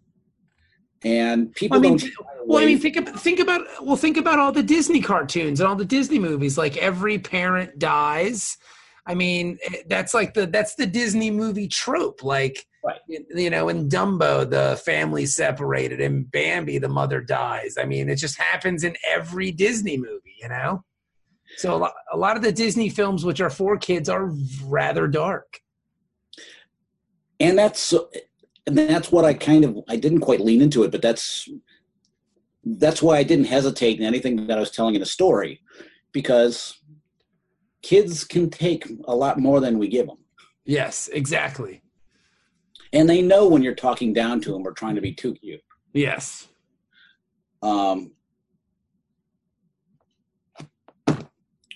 and 1.03 1.53
people 1.55 1.77
I 1.77 1.81
mean, 1.81 1.91
don't. 1.91 1.99
th- 1.99 2.13
shy 2.13 2.23
Well, 2.45 2.63
I 2.63 2.65
mean, 2.65 2.79
think 2.79 2.95
about 2.97 3.19
think 3.19 3.39
about 3.39 3.61
well, 3.85 3.97
think 3.97 4.17
about 4.17 4.39
all 4.39 4.51
the 4.51 4.63
Disney 4.63 5.01
cartoons 5.01 5.59
and 5.59 5.67
all 5.69 5.75
the 5.75 5.85
Disney 5.85 6.19
movies. 6.19 6.57
Like 6.57 6.77
every 6.77 7.19
parent 7.19 7.77
dies. 7.79 8.57
I 9.07 9.13
mean, 9.13 9.57
eh, 9.71 9.83
that's 9.87 10.13
like 10.13 10.33
the 10.33 10.47
that's 10.47 10.75
the 10.75 10.85
Disney 10.87 11.31
movie 11.31 11.67
trope. 11.67 12.23
Like, 12.23 12.65
Right. 12.83 12.99
you 13.07 13.25
you 13.35 13.49
know, 13.49 13.69
in 13.69 13.89
Dumbo, 13.89 14.47
the 14.49 14.79
family 14.85 15.25
separated, 15.25 15.99
and 16.01 16.29
Bambi, 16.31 16.77
the 16.77 16.87
mother 16.89 17.19
dies. 17.21 17.77
I 17.79 17.85
mean, 17.85 18.09
it 18.09 18.17
just 18.17 18.37
happens 18.39 18.83
in 18.83 18.95
every 19.07 19.51
Disney 19.51 19.97
movie. 19.97 20.35
You 20.41 20.49
know. 20.49 20.83
So 21.57 21.75
a 21.75 21.77
lot, 21.77 21.93
a 22.11 22.17
lot 22.17 22.35
of 22.37 22.43
the 22.43 22.51
Disney 22.51 22.89
films, 22.89 23.23
which 23.23 23.39
are 23.41 23.49
for 23.49 23.77
kids, 23.77 24.09
are 24.09 24.31
rather 24.65 25.07
dark. 25.07 25.61
and 27.39 27.57
that's 27.57 27.93
and 28.67 28.77
that's 28.77 29.11
what 29.11 29.25
I 29.25 29.33
kind 29.33 29.63
of 29.65 29.79
I 29.87 29.95
didn't 29.95 30.21
quite 30.21 30.41
lean 30.41 30.61
into 30.61 30.83
it, 30.83 30.91
but 30.91 31.01
that's 31.01 31.47
that's 32.63 33.01
why 33.01 33.17
I 33.17 33.23
didn't 33.23 33.45
hesitate 33.45 33.99
in 33.99 34.05
anything 34.05 34.47
that 34.47 34.57
I 34.57 34.59
was 34.59 34.71
telling 34.71 34.95
in 34.95 35.01
a 35.01 35.05
story, 35.05 35.61
because 36.11 36.77
kids 37.85 38.23
can 38.23 38.49
take 38.49 38.83
a 39.07 39.15
lot 39.15 39.37
more 39.39 39.59
than 39.59 39.77
we 39.77 39.87
give 39.87 40.07
them, 40.07 40.17
Yes, 40.65 41.07
exactly. 41.13 41.83
and 42.91 43.07
they 43.07 43.21
know 43.21 43.47
when 43.47 43.61
you're 43.61 43.75
talking 43.75 44.11
down 44.11 44.41
to 44.41 44.51
them 44.51 44.65
or 44.67 44.71
trying 44.71 44.95
to 44.95 45.01
be 45.01 45.13
too 45.13 45.33
cute. 45.35 45.61
Yes. 45.93 46.47
Um, 47.61 48.11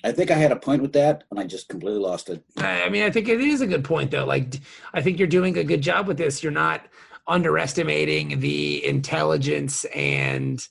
I 0.03 0.11
think 0.13 0.31
I 0.31 0.35
had 0.35 0.51
a 0.51 0.55
point 0.55 0.81
with 0.81 0.93
that, 0.93 1.25
and 1.29 1.39
I 1.39 1.43
just 1.43 1.67
completely 1.69 1.99
lost 1.99 2.29
it. 2.29 2.41
I 2.57 2.89
mean, 2.89 3.03
I 3.03 3.11
think 3.11 3.27
it 3.27 3.41
is 3.41 3.61
a 3.61 3.67
good 3.67 3.83
point, 3.83 4.11
though. 4.11 4.25
Like, 4.25 4.55
I 4.93 5.01
think 5.01 5.19
you're 5.19 5.27
doing 5.27 5.57
a 5.57 5.63
good 5.63 5.81
job 5.81 6.07
with 6.07 6.17
this. 6.17 6.41
You're 6.41 6.51
not 6.53 6.87
underestimating 7.27 8.39
the 8.39 8.83
intelligence 8.85 9.85
and, 9.93 10.65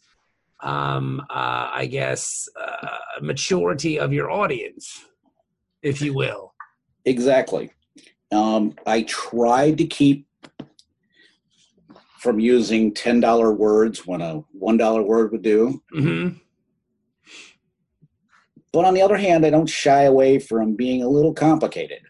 um, 0.61 1.21
uh, 1.31 1.69
I 1.73 1.87
guess, 1.87 2.49
uh, 2.61 3.21
maturity 3.21 3.99
of 4.01 4.13
your 4.13 4.31
audience, 4.31 5.05
if 5.89 6.01
you 6.03 6.15
will. 6.15 6.55
Exactly. 7.05 7.71
Um, 8.31 8.75
I 8.87 9.03
tried 9.03 9.79
to 9.79 9.87
keep 9.87 10.27
from 12.19 12.39
using 12.41 12.93
ten 12.93 13.21
dollar 13.21 13.53
words 13.53 14.07
when 14.07 14.21
a 14.21 14.43
one 14.53 14.77
dollar 14.77 15.03
word 15.03 15.33
would 15.33 15.43
do. 15.43 15.83
hmm 15.93 16.29
But 18.73 18.85
on 18.85 18.95
the 18.95 19.03
other 19.03 19.17
hand, 19.17 19.47
I 19.47 19.51
don't 19.51 19.67
shy 19.69 20.03
away 20.03 20.39
from 20.39 20.77
being 20.77 21.03
a 21.03 21.09
little 21.09 21.33
complicated. 21.33 22.03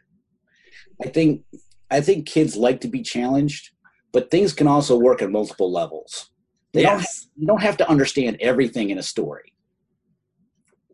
I 1.03 1.09
think 1.09 1.45
I 1.91 2.01
think 2.01 2.27
kids 2.27 2.57
like 2.57 2.81
to 2.81 2.89
be 2.89 3.03
challenged, 3.03 3.71
but 4.13 4.31
things 4.31 4.53
can 4.53 4.67
also 4.67 4.99
work 4.99 5.23
at 5.23 5.31
multiple 5.31 5.71
levels. 5.73 6.31
They 6.73 6.83
don't 6.83 7.01
Yes. 7.01 7.29
you 7.37 7.47
don't 7.47 7.63
have 7.63 7.77
to 7.79 7.89
understand 7.89 8.39
everything 8.41 8.91
in 8.91 8.99
a 8.99 9.03
story 9.03 9.53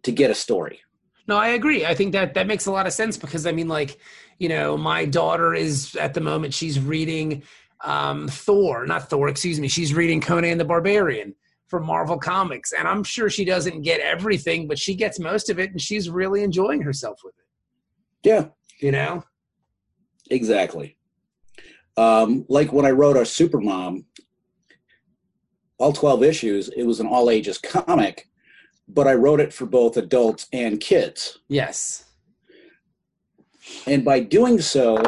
to 0.03 0.13
get 0.13 0.31
a 0.31 0.35
story. 0.35 0.81
No, 1.27 1.37
I 1.37 1.49
agree. 1.49 1.87
I 1.87 1.95
think 1.95 2.13
that 2.13 2.35
that 2.35 2.47
makes 2.47 2.67
a 2.67 2.71
lot 2.73 2.87
of 2.87 2.93
sense 2.93 3.17
because 3.17 3.47
I 3.47 3.53
mean, 3.53 3.69
like, 3.69 3.99
you 4.39 4.49
know, 4.49 4.77
my 4.77 5.05
daughter 5.07 5.55
is 5.55 5.97
at 5.97 6.13
the 6.15 6.21
moment 6.21 6.53
she's 6.55 6.79
reading 6.79 7.43
um, 7.83 8.29
Thor, 8.29 8.87
not 8.87 9.09
Thor, 9.11 9.29
excuse 9.29 9.59
me. 9.61 9.69
She's 9.69 9.95
reading 9.95 10.21
Conan 10.21 10.59
the 10.59 10.65
Barbarian. 10.65 11.35
for 11.67 11.81
Marvel 11.81 12.19
Comics. 12.19 12.73
And 12.73 12.87
I'm 12.87 13.03
sure 13.03 13.31
she 13.31 13.45
doesn't 13.45 13.83
get 13.83 14.01
everything, 14.01 14.69
but 14.69 14.79
she 14.79 14.95
gets 14.95 15.19
most 15.19 15.49
of 15.51 15.59
it 15.59 15.71
and 15.71 15.81
she's 15.81 16.09
really 16.11 16.43
enjoying 16.43 16.83
herself 16.83 17.21
with 17.25 17.35
it. 17.39 18.29
Yeah, 18.29 18.47
You 18.81 18.93
know? 18.93 19.25
exactly. 20.31 20.97
Um, 21.97 22.45
like 22.49 22.73
when 22.73 22.87
I 22.87 22.91
wrote 22.91 23.17
our 23.17 23.25
Supermom, 23.25 24.05
all 25.79 25.93
12 25.93 26.23
issues, 26.23 26.69
it 26.71 26.85
was 26.85 27.01
an 27.01 27.07
all 27.07 27.31
ages 27.31 27.59
comic, 27.59 28.29
but 28.89 29.07
I 29.07 29.15
wrote 29.15 29.41
it 29.41 29.53
for 29.53 29.67
both 29.67 29.97
adults 29.97 30.47
and 30.53 30.81
kids. 30.81 31.39
Yes. 31.49 32.05
And 33.87 34.05
by 34.05 34.21
doing 34.21 34.61
so, 34.61 35.03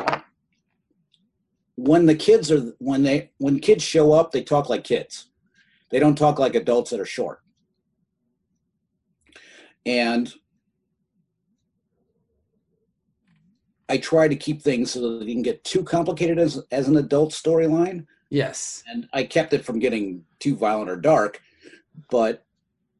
when 1.76 2.06
the 2.06 2.14
kids 2.14 2.50
are 2.50 2.72
when 2.78 3.02
they 3.02 3.30
when 3.38 3.60
kids 3.60 3.82
show 3.82 4.12
up, 4.12 4.32
they 4.32 4.42
talk 4.42 4.68
like 4.68 4.84
kids. 4.84 5.28
They 5.90 5.98
don't 5.98 6.16
talk 6.16 6.38
like 6.38 6.54
adults 6.54 6.90
that 6.90 7.00
are 7.00 7.06
short. 7.06 7.40
And 9.84 10.32
I 13.88 13.98
try 13.98 14.26
to 14.26 14.34
keep 14.34 14.62
things 14.62 14.90
so 14.90 15.00
that 15.00 15.20
they 15.20 15.26
didn't 15.26 15.42
get 15.42 15.62
too 15.64 15.84
complicated 15.84 16.38
as 16.38 16.62
as 16.70 16.88
an 16.88 16.96
adult 16.96 17.32
storyline. 17.32 18.06
Yes. 18.30 18.82
And 18.88 19.06
I 19.12 19.24
kept 19.24 19.52
it 19.52 19.64
from 19.64 19.78
getting 19.78 20.24
too 20.40 20.56
violent 20.56 20.90
or 20.90 20.96
dark, 20.96 21.40
but 22.10 22.45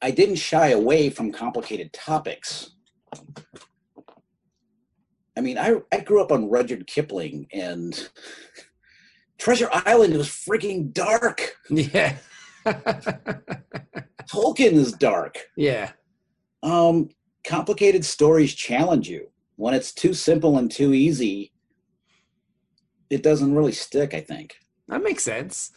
I 0.03 0.11
didn't 0.11 0.37
shy 0.37 0.69
away 0.69 1.11
from 1.11 1.33
complicated 1.33 1.93
topics. 1.93 2.71
I 5.37 5.41
mean, 5.41 5.59
I, 5.59 5.77
I 5.93 6.01
grew 6.01 6.23
up 6.23 6.33
on 6.33 6.49
Rudyard 6.49 6.87
Kipling 6.87 7.47
and 7.53 8.09
Treasure 9.39 9.69
Island 9.73 10.17
was 10.17 10.29
freaking 10.29 10.93
dark. 10.93 11.57
Yeah. 11.71 12.17
Tolkien 12.67 13.43
is 14.73 14.93
dark. 14.93 15.39
yeah. 15.57 15.93
Um, 16.63 17.11
complicated 17.47 18.05
stories 18.05 18.55
challenge 18.55 19.09
you. 19.09 19.29
When 19.57 19.73
it's 19.73 19.93
too 19.93 20.15
simple 20.15 20.59
and 20.59 20.71
too 20.71 20.93
easy, 20.93 21.53
it 23.09 23.23
doesn't 23.23 23.55
really 23.55 23.73
stick, 23.73 24.15
I 24.15 24.21
think. 24.21 24.57
That 24.89 25.03
makes 25.03 25.23
sense. 25.23 25.71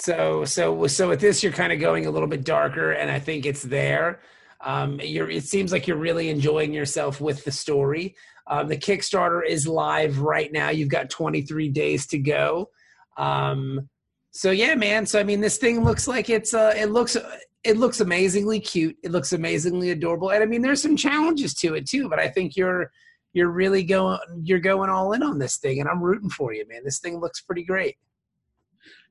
So 0.00 0.44
so 0.44 0.86
so 0.86 1.08
with 1.08 1.20
this 1.20 1.42
you're 1.42 1.52
kind 1.52 1.72
of 1.72 1.80
going 1.80 2.06
a 2.06 2.10
little 2.10 2.28
bit 2.28 2.44
darker 2.44 2.92
and 2.92 3.10
I 3.10 3.18
think 3.18 3.46
it's 3.46 3.62
there. 3.62 4.20
Um 4.60 5.00
you're 5.00 5.30
it 5.30 5.44
seems 5.44 5.72
like 5.72 5.86
you're 5.86 5.96
really 5.96 6.28
enjoying 6.28 6.72
yourself 6.72 7.20
with 7.20 7.44
the 7.44 7.52
story. 7.52 8.14
Um 8.46 8.68
the 8.68 8.76
Kickstarter 8.76 9.44
is 9.46 9.66
live 9.66 10.18
right 10.20 10.52
now. 10.52 10.70
You've 10.70 10.88
got 10.88 11.10
23 11.10 11.68
days 11.70 12.06
to 12.08 12.18
go. 12.18 12.70
Um 13.16 13.88
so 14.30 14.50
yeah, 14.50 14.74
man. 14.76 15.06
So 15.06 15.18
I 15.18 15.24
mean 15.24 15.40
this 15.40 15.58
thing 15.58 15.84
looks 15.84 16.06
like 16.06 16.30
it's 16.30 16.54
uh 16.54 16.74
it 16.76 16.90
looks 16.90 17.16
it 17.64 17.76
looks 17.76 18.00
amazingly 18.00 18.60
cute. 18.60 18.96
It 19.02 19.10
looks 19.10 19.32
amazingly 19.32 19.90
adorable. 19.90 20.30
And 20.30 20.42
I 20.42 20.46
mean 20.46 20.62
there's 20.62 20.82
some 20.82 20.96
challenges 20.96 21.54
to 21.54 21.74
it 21.74 21.88
too, 21.88 22.08
but 22.08 22.20
I 22.20 22.28
think 22.28 22.56
you're 22.56 22.92
you're 23.32 23.50
really 23.50 23.82
going 23.82 24.18
you're 24.44 24.60
going 24.60 24.90
all 24.90 25.12
in 25.12 25.24
on 25.24 25.38
this 25.38 25.56
thing 25.56 25.80
and 25.80 25.88
I'm 25.88 26.02
rooting 26.02 26.30
for 26.30 26.52
you, 26.52 26.64
man. 26.68 26.84
This 26.84 27.00
thing 27.00 27.18
looks 27.18 27.40
pretty 27.40 27.64
great. 27.64 27.96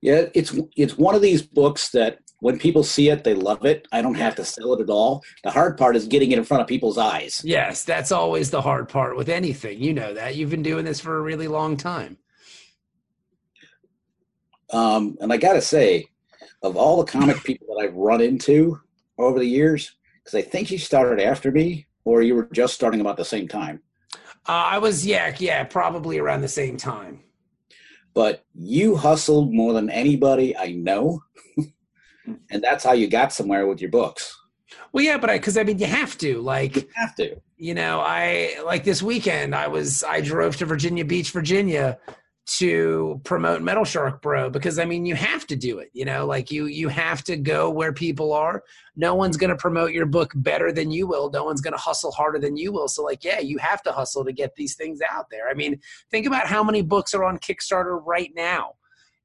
Yeah, 0.02 0.26
it's 0.34 0.58
it's 0.76 0.98
one 0.98 1.16
of 1.16 1.22
these 1.22 1.42
books 1.42 1.90
that 1.90 2.20
when 2.40 2.60
people 2.60 2.84
see 2.84 3.10
it, 3.10 3.24
they 3.24 3.34
love 3.34 3.66
it. 3.66 3.88
I 3.92 4.02
don't 4.02 4.14
have 4.16 4.36
to 4.36 4.46
sell 4.46 4.74
it 4.74 4.82
at 4.82 4.90
all. 4.90 5.24
The 5.44 5.52
hard 5.52 5.78
part 5.78 5.96
is 5.96 6.08
getting 6.08 6.32
it 6.32 6.38
in 6.38 6.44
front 6.44 6.62
of 6.62 6.68
people's 6.68 6.98
eyes. 6.98 7.42
Yes, 7.44 7.84
that's 7.84 8.12
always 8.12 8.52
the 8.52 8.62
hard 8.62 8.90
part 8.90 9.18
with 9.18 9.28
anything. 9.28 9.82
You 9.82 9.94
know 9.94 10.14
that. 10.14 10.36
You've 10.36 10.52
been 10.52 10.62
doing 10.62 10.86
this 10.86 11.00
for 11.00 11.18
a 11.18 11.22
really 11.22 11.48
long 11.48 11.78
time. 11.78 12.18
Um, 14.72 15.18
and 15.20 15.34
I 15.34 15.38
got 15.38 15.54
to 15.54 15.62
say, 15.62 16.08
of 16.62 16.76
all 16.76 16.98
the 16.98 17.12
comic 17.12 17.44
people 17.44 17.68
that 17.68 17.84
I've 17.84 17.96
run 17.96 18.22
into 18.22 18.80
over 19.18 19.40
the 19.40 19.46
years, 19.46 19.96
because 20.24 20.36
I 20.36 20.42
think 20.42 20.70
you 20.70 20.78
started 20.78 21.24
after 21.24 21.52
me, 21.52 21.88
or 22.04 22.22
you 22.22 22.36
were 22.36 22.50
just 22.52 22.76
starting 22.76 23.02
about 23.02 23.18
the 23.18 23.26
same 23.26 23.48
time. 23.48 23.82
Uh, 24.48 24.52
I 24.52 24.78
was, 24.78 25.06
yeah, 25.06 25.36
yeah, 25.40 25.64
probably 25.64 26.20
around 26.20 26.42
the 26.42 26.48
same 26.48 26.78
time. 26.78 27.24
But 28.18 28.44
you 28.56 28.96
hustled 28.96 29.54
more 29.54 29.74
than 29.74 29.92
anybody 29.92 30.58
I 30.58 30.72
know, 30.72 31.22
and 32.50 32.64
that's 32.64 32.84
how 32.84 32.94
you 32.94 33.08
got 33.08 33.32
somewhere 33.32 33.68
with 33.68 33.80
your 33.80 33.92
books. 33.92 34.36
Well, 34.92 35.04
yeah, 35.06 35.20
but 35.20 35.30
I, 35.30 35.38
because 35.38 35.56
I 35.56 35.62
mean, 35.62 35.78
you 35.78 35.86
have 35.86 36.18
to. 36.18 36.42
Like, 36.42 36.78
You 36.78 36.88
have 36.96 37.14
to. 37.18 37.36
you 37.58 37.76
know, 37.76 38.00
I 38.00 38.56
like 38.66 38.84
this 38.84 39.04
weekend. 39.04 39.54
I 39.54 39.68
was, 39.68 40.04
I 40.04 40.22
drove 40.22 40.56
to 40.56 40.66
Virginia 40.66 41.06
Beach, 41.06 41.30
Virginia, 41.30 42.00
to 42.48 43.20
promote 43.26 43.62
Metal 43.62 43.84
Shark 43.84 44.22
Bro 44.22 44.52
because 44.52 44.80
I 44.80 44.86
mean, 44.86 45.06
you 45.06 45.16
have 45.16 45.46
to 45.48 45.56
do 45.56 45.80
it. 45.80 45.90
You 45.94 46.06
know, 46.06 46.26
like 46.26 46.50
you, 46.50 46.66
you 46.66 46.88
have 46.88 47.22
to 47.26 47.36
go 47.36 47.70
where 47.70 47.92
people 47.92 48.32
are. 48.32 48.64
No 48.96 49.16
one's 49.16 49.36
going 49.36 49.50
to 49.50 49.58
promote 49.58 49.92
your 49.92 50.06
book 50.06 50.32
better 50.34 50.72
than 50.72 50.90
you 50.90 51.08
will. 51.08 51.30
No 51.30 51.44
one's 51.44 51.60
going 51.60 51.74
to 51.74 51.80
hustle 51.80 52.12
harder 52.12 52.40
than 52.40 52.56
you 52.56 52.72
will. 52.72 52.88
So, 52.88 53.04
like, 53.04 53.24
yeah, 53.24 53.40
you 53.40 53.58
have 53.58 53.84
to 53.84 53.92
hustle 53.92 54.24
to 54.24 54.32
get 54.32 54.56
these 54.56 54.76
things 54.76 55.00
out 55.12 55.26
there. 55.30 55.50
I 55.50 55.54
mean, 55.54 55.80
think 56.10 56.26
about 56.26 56.48
how 56.48 56.64
many 56.64 56.82
books 56.82 57.14
are 57.14 57.26
on 57.26 57.38
Kickstarter 57.38 58.02
right 58.06 58.32
now. 58.34 58.76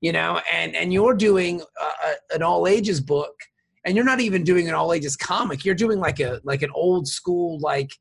You 0.01 0.11
know, 0.11 0.41
and 0.53 0.75
and 0.75 0.93
you're 0.93 1.15
doing 1.15 1.63
an 2.35 2.43
all 2.43 2.67
ages 2.67 3.01
book, 3.01 3.35
and 3.85 3.95
you're 3.95 4.05
not 4.05 4.21
even 4.21 4.43
doing 4.43 4.69
an 4.69 4.75
all 4.75 4.93
ages 4.93 5.15
comic. 5.15 5.65
You're 5.65 5.77
doing 5.77 6.01
like 6.01 6.19
a 6.19 6.41
like 6.43 6.63
an 6.63 6.71
old 6.75 7.07
school 7.07 7.61
like 7.61 7.93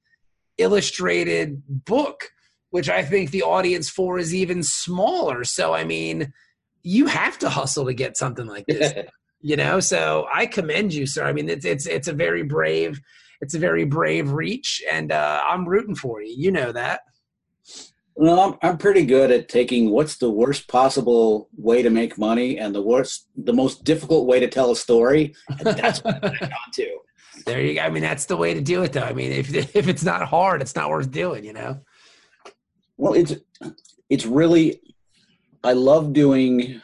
illustrated 0.58 1.62
book, 1.86 2.32
which 2.72 2.90
I 2.90 3.04
think 3.04 3.32
the 3.32 3.44
audience 3.44 3.90
for 3.90 4.18
is 4.20 4.34
even 4.34 4.64
smaller. 4.64 5.44
So 5.44 5.74
I 5.74 5.84
mean, 5.84 6.34
you 6.84 7.06
have 7.06 7.38
to 7.40 7.50
hustle 7.50 7.86
to 7.86 7.94
get 7.94 8.18
something 8.18 8.48
like 8.48 8.66
this 8.66 8.94
you 9.42 9.56
know? 9.56 9.80
So 9.80 10.28
i 10.34 10.46
commend 10.46 10.94
you 10.94 11.06
sir. 11.06 11.26
I 11.26 11.34
mean 11.34 11.50
it's 11.50 11.66
it's 11.66 11.86
it's 11.86 12.08
a 12.08 12.14
very 12.14 12.44
brave 12.44 13.00
it's 13.42 13.56
a 13.56 13.60
very 13.60 13.86
brave 13.86 14.32
reach 14.32 14.84
and 14.92 15.12
uh 15.12 15.42
i'm 15.48 15.68
rooting 15.68 15.96
for 15.96 16.22
you. 16.22 16.34
You 16.36 16.52
know 16.52 16.72
that. 16.72 17.02
Well, 18.14 18.40
I'm, 18.40 18.58
I'm 18.62 18.78
pretty 18.78 19.06
good 19.06 19.32
at 19.32 19.48
taking 19.48 19.90
what's 19.90 20.18
the 20.18 20.30
worst 20.30 20.68
possible 20.68 21.50
way 21.58 21.82
to 21.82 21.90
make 21.90 22.18
money 22.18 22.60
and 22.60 22.76
the 22.76 22.82
worst, 22.82 23.28
the 23.38 23.54
most 23.54 23.86
difficult 23.86 24.28
way 24.28 24.40
to 24.42 24.50
tell 24.50 24.70
a 24.70 24.76
story, 24.76 25.34
and 25.48 25.78
that's 25.78 26.04
what 26.04 26.24
I'm 26.24 26.34
on 26.42 26.72
to. 26.74 26.98
there 27.46 27.62
you 27.62 27.76
go. 27.76 27.82
I 27.82 27.90
mean 27.90 28.04
that's 28.04 28.26
the 28.26 28.38
way 28.38 28.54
to 28.54 28.62
do 28.62 28.84
it 28.84 28.94
though. 28.94 29.02
I 29.02 29.14
mean 29.14 29.32
if 29.32 29.76
if 29.76 29.88
it's 29.88 30.04
not 30.04 30.28
hard 30.28 30.62
it's 30.62 30.76
not 30.76 30.90
worth 30.90 31.10
doing 31.10 31.44
you 31.44 31.54
know 31.54 31.80
Well, 33.02 33.14
it's 33.14 33.36
it's 34.10 34.26
really, 34.26 34.80
I 35.64 35.74
love 35.74 36.14
doing. 36.14 36.82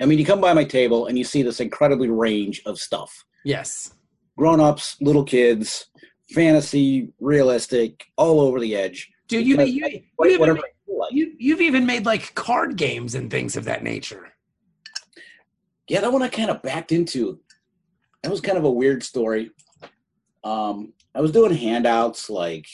I 0.00 0.06
mean, 0.06 0.18
you 0.18 0.24
come 0.24 0.40
by 0.40 0.54
my 0.54 0.64
table 0.64 1.06
and 1.06 1.18
you 1.18 1.24
see 1.24 1.42
this 1.42 1.60
incredibly 1.60 2.08
range 2.08 2.62
of 2.64 2.78
stuff: 2.78 3.24
yes 3.44 3.92
grown-ups, 4.40 4.96
little 5.02 5.22
kids, 5.22 5.90
fantasy, 6.30 7.12
realistic, 7.20 8.06
all 8.16 8.40
over 8.40 8.58
the 8.58 8.74
edge. 8.74 9.10
dude 9.28 9.46
you, 9.46 9.54
Because 9.54 9.70
you, 9.70 10.00
you've, 10.18 10.30
even 10.30 10.54
made, 10.54 10.62
like. 10.88 11.12
you, 11.12 11.34
you've 11.38 11.60
even 11.60 11.84
made 11.84 12.06
like 12.06 12.34
card 12.34 12.76
games 12.76 13.14
and 13.14 13.30
things 13.30 13.54
of 13.54 13.64
that 13.66 13.82
nature 13.82 14.32
Yeah, 15.88 16.00
that 16.00 16.10
one 16.10 16.22
I 16.22 16.28
kind 16.28 16.48
of 16.48 16.62
backed 16.62 16.90
into. 16.90 17.40
That 18.22 18.30
was 18.30 18.40
kind 18.40 18.56
of 18.56 18.64
a 18.64 18.70
weird 18.70 19.02
story. 19.02 19.50
Um, 20.42 20.94
I 21.14 21.20
was 21.20 21.32
doing 21.32 21.54
handouts 21.54 22.30
like, 22.30 22.66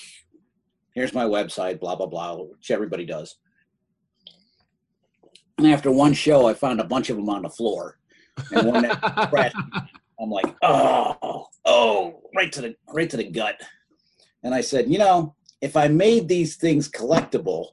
here's 0.96 1.14
my 1.14 1.22
website, 1.22 1.78
blah, 1.78 1.94
blah, 1.94 2.06
blah, 2.06 2.34
which 2.36 2.72
everybody 2.72 3.06
does. 3.06 3.36
And 5.58 5.68
after 5.68 5.92
one 5.92 6.12
show, 6.12 6.48
I 6.48 6.54
found 6.54 6.80
a 6.80 6.84
bunch 6.84 7.08
of 7.08 7.16
them 7.16 7.30
on 7.30 7.42
the 7.42 7.48
floor. 7.48 7.98
And 8.50 8.66
one 8.66 8.82
that 8.82 9.00
crashed, 9.30 9.56
I'm 10.20 10.30
like, 10.30 10.52
oh, 10.62 11.46
oh, 11.64 12.20
right 12.34 12.50
to 12.52 12.60
the 12.60 12.74
right 12.88 13.08
to 13.08 13.16
the 13.16 13.30
gut. 13.30 13.60
And 14.42 14.52
I 14.52 14.60
said, 14.60 14.90
you 14.90 14.98
know, 14.98 15.36
if 15.60 15.76
I 15.76 15.86
made 15.86 16.26
these 16.26 16.56
things 16.56 16.90
collectible, 16.90 17.68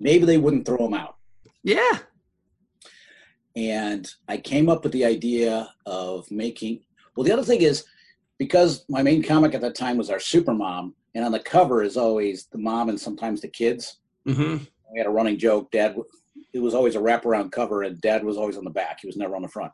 maybe 0.00 0.26
they 0.26 0.38
wouldn't 0.38 0.66
throw 0.66 0.78
them 0.78 0.94
out 0.94 1.14
yeah 1.64 1.98
and 3.56 4.08
I 4.28 4.36
came 4.36 4.68
up 4.68 4.82
with 4.82 4.92
the 4.92 5.04
idea 5.04 5.70
of 5.86 6.28
making. 6.30 6.80
Well, 7.14 7.24
the 7.24 7.32
other 7.32 7.44
thing 7.44 7.62
is 7.62 7.84
because 8.36 8.84
my 8.88 9.00
main 9.00 9.22
comic 9.22 9.54
at 9.54 9.60
that 9.60 9.76
time 9.76 9.96
was 9.96 10.10
our 10.10 10.18
super 10.18 10.52
mom, 10.52 10.94
and 11.14 11.24
on 11.24 11.32
the 11.32 11.40
cover 11.40 11.82
is 11.82 11.96
always 11.96 12.46
the 12.46 12.58
mom 12.58 12.88
and 12.88 13.00
sometimes 13.00 13.40
the 13.40 13.48
kids. 13.48 14.00
hmm 14.26 14.56
We 14.92 14.98
had 14.98 15.06
a 15.06 15.10
running 15.10 15.38
joke. 15.38 15.70
Dad, 15.70 15.96
it 16.52 16.60
was 16.60 16.74
always 16.74 16.96
a 16.96 17.00
wraparound 17.00 17.52
cover, 17.52 17.82
and 17.82 18.00
Dad 18.00 18.24
was 18.24 18.36
always 18.36 18.56
on 18.56 18.64
the 18.64 18.70
back. 18.70 19.00
He 19.00 19.06
was 19.06 19.16
never 19.16 19.36
on 19.36 19.42
the 19.42 19.48
front. 19.48 19.72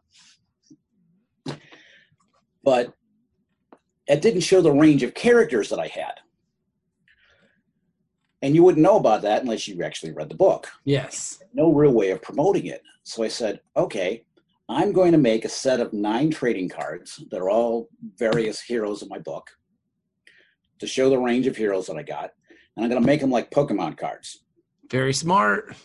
But 2.62 2.92
it 4.06 4.20
didn't 4.22 4.42
show 4.42 4.60
the 4.60 4.72
range 4.72 5.02
of 5.02 5.14
characters 5.14 5.68
that 5.70 5.78
I 5.78 5.86
had. 5.86 6.14
And 8.42 8.54
you 8.54 8.62
wouldn't 8.62 8.82
know 8.82 8.96
about 8.96 9.22
that 9.22 9.42
unless 9.42 9.68
you 9.68 9.82
actually 9.82 10.12
read 10.12 10.30
the 10.30 10.34
book 10.34 10.66
yes 10.84 11.42
no 11.52 11.72
real 11.72 11.92
way 11.92 12.10
of 12.10 12.22
promoting 12.22 12.66
it. 12.66 12.82
So 13.02 13.22
I 13.22 13.28
said, 13.28 13.60
okay, 13.76 14.24
I'm 14.68 14.92
going 14.92 15.12
to 15.12 15.18
make 15.18 15.44
a 15.44 15.48
set 15.48 15.80
of 15.80 15.92
nine 15.92 16.30
trading 16.30 16.68
cards 16.68 17.22
that 17.30 17.40
are 17.40 17.50
all 17.50 17.88
various 18.16 18.60
heroes 18.60 19.02
in 19.02 19.08
my 19.08 19.18
book 19.18 19.50
to 20.80 20.86
show 20.86 21.08
the 21.10 21.18
range 21.18 21.46
of 21.46 21.56
heroes 21.56 21.86
that 21.86 21.96
I 21.96 22.02
got. 22.02 22.30
And 22.76 22.84
I'm 22.84 22.90
going 22.90 23.00
to 23.00 23.06
make 23.06 23.20
them 23.20 23.30
like 23.30 23.50
Pokemon 23.50 23.98
cards. 23.98 24.42
very 24.90 25.12
smart 25.12 25.76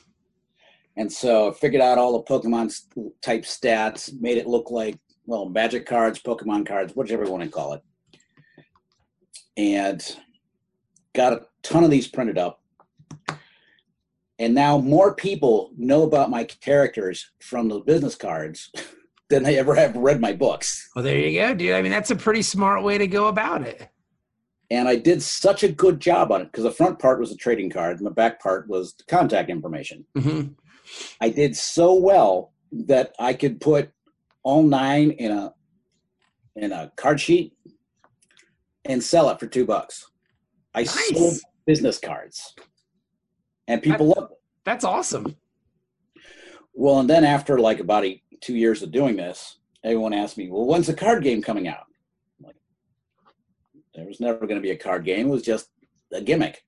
And 0.98 1.12
so 1.12 1.52
I 1.52 1.54
figured 1.54 1.82
out 1.82 1.98
all 1.98 2.14
the 2.14 2.24
Pokemon 2.24 2.74
type 3.22 3.44
stats, 3.44 4.12
made 4.20 4.38
it 4.38 4.48
look 4.48 4.72
like, 4.72 4.98
well, 5.26 5.50
magic 5.50 5.86
cards, 5.86 6.22
Pokemon 6.22 6.66
cards, 6.68 6.96
whichever 6.96 7.26
you 7.26 7.32
want 7.32 7.44
to 7.44 7.50
call 7.50 7.74
it. 7.74 7.82
And 9.58 10.02
got 11.14 11.34
a 11.34 11.42
ton 11.64 11.84
of 11.84 11.90
these 11.90 12.08
printed 12.08 12.38
up. 12.38 12.62
And 14.38 14.54
now 14.54 14.78
more 14.78 15.16
people 15.16 15.72
know 15.78 16.04
about 16.04 16.30
my 16.30 16.44
characters 16.44 17.32
from 17.40 17.70
the 17.70 17.80
business 17.80 18.16
cards 18.16 18.72
than 19.30 19.44
they 19.44 19.58
ever 19.58 19.76
have 19.76 19.96
read 19.96 20.20
my 20.20 20.34
books. 20.34 20.90
Well, 20.96 21.04
there 21.04 21.18
you 21.18 21.40
go, 21.40 21.54
dude. 21.54 21.74
I 21.74 21.82
mean, 21.82 21.92
that's 21.92 22.12
a 22.12 22.16
pretty 22.16 22.42
smart 22.42 22.84
way 22.84 22.98
to 22.98 23.08
go 23.08 23.28
about 23.28 23.62
it. 23.62 23.90
And 24.72 24.88
I 24.88 24.96
did 24.96 25.22
such 25.22 25.64
a 25.64 25.72
good 25.72 26.00
job 26.00 26.32
on 26.32 26.42
it 26.42 26.46
because 26.46 26.64
the 26.64 26.72
front 26.72 26.98
part 27.00 27.20
was 27.20 27.30
the 27.30 27.36
trading 27.36 27.70
card 27.70 27.98
and 27.98 28.06
the 28.06 28.12
back 28.12 28.42
part 28.42 28.68
was 28.68 28.94
the 28.96 29.04
contact 29.06 29.50
information. 29.50 30.06
hmm 30.18 30.42
I 31.20 31.30
did 31.30 31.56
so 31.56 31.94
well 31.96 32.54
that 32.72 33.14
I 33.20 33.34
could 33.34 33.60
put 33.62 33.92
all 34.44 34.62
nine 34.64 35.12
in 35.12 35.32
a 35.32 35.54
in 36.56 36.72
a 36.72 36.92
card 36.96 37.20
sheet 37.20 37.54
and 38.86 39.04
sell 39.04 39.30
it 39.30 39.40
for 39.40 39.48
two 39.48 39.66
bucks. 39.66 40.06
I 40.74 40.82
Nice. 40.82 41.10
sold 41.18 41.38
business 41.66 41.98
cards, 41.98 42.54
and 43.68 43.82
people 43.82 44.14
loved 44.16 44.32
it. 44.34 44.38
That's 44.64 44.86
awesome. 44.86 45.36
Well, 46.74 47.00
and 47.00 47.10
then 47.10 47.24
after 47.24 47.60
like 47.60 47.80
about 47.80 48.06
eight, 48.06 48.22
two 48.42 48.56
years 48.56 48.84
of 48.84 48.92
doing 48.92 49.16
this, 49.16 49.58
everyone 49.84 50.14
asked 50.14 50.38
me, 50.38 50.50
"Well, 50.50 50.66
when's 50.66 50.88
the 50.88 50.94
card 50.94 51.24
game 51.24 51.42
coming 51.42 51.68
out?" 51.68 51.86
There 53.96 54.06
was 54.06 54.20
never 54.20 54.46
going 54.46 54.56
to 54.56 54.62
be 54.62 54.72
a 54.72 54.78
card 54.78 55.06
game. 55.06 55.28
It 55.28 55.32
was 55.32 55.42
just 55.42 55.70
a 56.12 56.22
gimmick. 56.22 56.64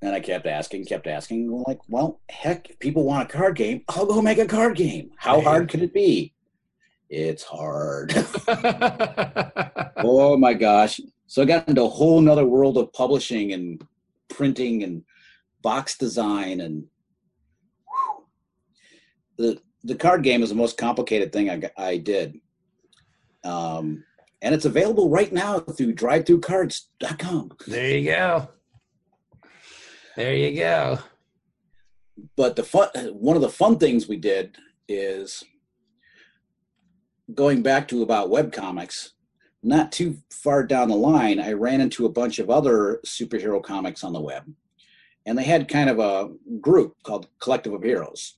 And 0.00 0.14
I 0.14 0.20
kept 0.20 0.46
asking, 0.46 0.84
kept 0.86 1.06
asking. 1.06 1.50
Like, 1.66 1.78
well, 1.88 2.20
heck, 2.28 2.70
if 2.70 2.78
people 2.78 3.04
want 3.04 3.28
a 3.28 3.32
card 3.32 3.56
game, 3.56 3.82
I'll 3.88 4.06
go 4.06 4.20
make 4.22 4.38
a 4.38 4.46
card 4.46 4.76
game. 4.76 5.10
How 5.16 5.40
hard 5.40 5.68
could 5.68 5.82
it 5.82 5.94
be? 5.94 6.34
It's 7.08 7.42
hard. 7.42 8.12
oh 9.96 10.36
my 10.38 10.54
gosh. 10.54 11.00
So 11.26 11.42
I 11.42 11.44
got 11.44 11.68
into 11.68 11.82
a 11.82 11.88
whole 11.88 12.20
nother 12.20 12.46
world 12.46 12.78
of 12.78 12.92
publishing 12.92 13.52
and 13.52 13.86
printing 14.28 14.82
and 14.82 15.04
box 15.62 15.96
design 15.96 16.60
and 16.60 16.84
whew. 17.86 18.24
the 19.36 19.60
the 19.84 19.94
card 19.94 20.22
game 20.22 20.42
is 20.42 20.48
the 20.48 20.54
most 20.54 20.76
complicated 20.76 21.32
thing 21.32 21.50
I, 21.50 21.70
I 21.76 21.96
did. 21.96 22.40
Um, 23.44 24.04
and 24.42 24.54
it's 24.54 24.64
available 24.64 25.08
right 25.08 25.32
now 25.32 25.60
through 25.60 25.92
drive-throughcards.com. 25.92 27.52
there 27.68 27.96
you 27.96 28.10
go. 28.10 28.48
There 30.16 30.34
you 30.34 30.58
go. 30.58 30.98
but 32.36 32.56
the 32.56 32.64
fun 32.64 32.88
one 33.12 33.36
of 33.36 33.42
the 33.42 33.48
fun 33.48 33.78
things 33.78 34.06
we 34.08 34.18
did 34.18 34.56
is 34.88 35.42
going 37.34 37.62
back 37.62 37.88
to 37.88 38.02
about 38.02 38.28
web 38.28 38.52
comics 38.52 39.12
not 39.62 39.90
too 39.92 40.18
far 40.30 40.64
down 40.64 40.88
the 40.88 40.96
line 40.96 41.40
i 41.40 41.52
ran 41.52 41.80
into 41.80 42.04
a 42.04 42.10
bunch 42.10 42.38
of 42.38 42.50
other 42.50 43.00
superhero 43.06 43.62
comics 43.62 44.04
on 44.04 44.12
the 44.12 44.20
web 44.20 44.44
and 45.24 45.38
they 45.38 45.44
had 45.44 45.66
kind 45.68 45.88
of 45.88 45.98
a 45.98 46.30
group 46.60 46.94
called 47.04 47.28
collective 47.38 47.72
of 47.72 47.82
heroes 47.82 48.36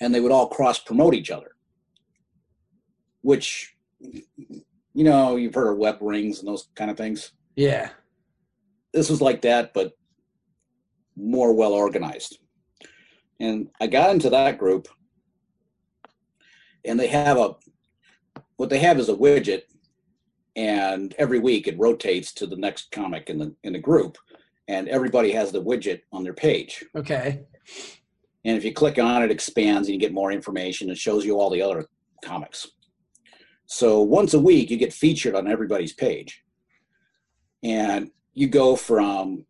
and 0.00 0.14
they 0.14 0.20
would 0.20 0.32
all 0.32 0.48
cross 0.48 0.78
promote 0.78 1.12
each 1.12 1.30
other 1.30 1.50
which 3.20 3.76
you 4.00 5.04
know 5.04 5.36
you've 5.36 5.54
heard 5.54 5.70
of 5.72 5.78
web 5.78 5.98
rings 6.00 6.38
and 6.40 6.48
those 6.48 6.68
kind 6.74 6.90
of 6.90 6.96
things 6.96 7.32
Yeah. 7.56 7.90
this 8.92 9.10
was 9.10 9.20
like 9.20 9.42
that, 9.42 9.72
but 9.74 9.92
more 11.16 11.52
well 11.52 11.72
organized. 11.72 12.38
And 13.38 13.68
I 13.80 13.86
got 13.86 14.10
into 14.10 14.30
that 14.30 14.58
group, 14.58 14.88
and 16.84 16.98
they 16.98 17.06
have 17.08 17.38
a 17.38 17.56
what 18.56 18.68
they 18.70 18.78
have 18.78 18.98
is 18.98 19.08
a 19.08 19.14
widget, 19.14 19.62
and 20.56 21.14
every 21.18 21.38
week 21.38 21.66
it 21.66 21.78
rotates 21.78 22.32
to 22.34 22.46
the 22.46 22.56
next 22.56 22.90
comic 22.90 23.30
in 23.30 23.38
the 23.38 23.54
in 23.64 23.72
the 23.72 23.78
group, 23.78 24.18
and 24.68 24.88
everybody 24.88 25.32
has 25.32 25.52
the 25.52 25.62
widget 25.62 26.00
on 26.12 26.22
their 26.24 26.34
page. 26.34 26.84
Okay. 26.94 27.42
And 28.44 28.56
if 28.56 28.64
you 28.64 28.72
click 28.72 28.98
on 28.98 29.22
it, 29.22 29.26
it 29.26 29.30
expands 29.30 29.88
and 29.88 29.94
you 29.94 30.00
get 30.00 30.14
more 30.14 30.32
information. 30.32 30.88
It 30.90 30.96
shows 30.98 31.24
you 31.26 31.38
all 31.38 31.50
the 31.50 31.60
other 31.62 31.86
comics. 32.24 32.68
So 33.72 34.02
once 34.02 34.34
a 34.34 34.40
week, 34.40 34.68
you 34.68 34.76
get 34.76 34.92
featured 34.92 35.36
on 35.36 35.46
everybody's 35.46 35.92
page. 35.92 36.42
And 37.62 38.10
you 38.34 38.48
go 38.48 38.74
from, 38.74 39.46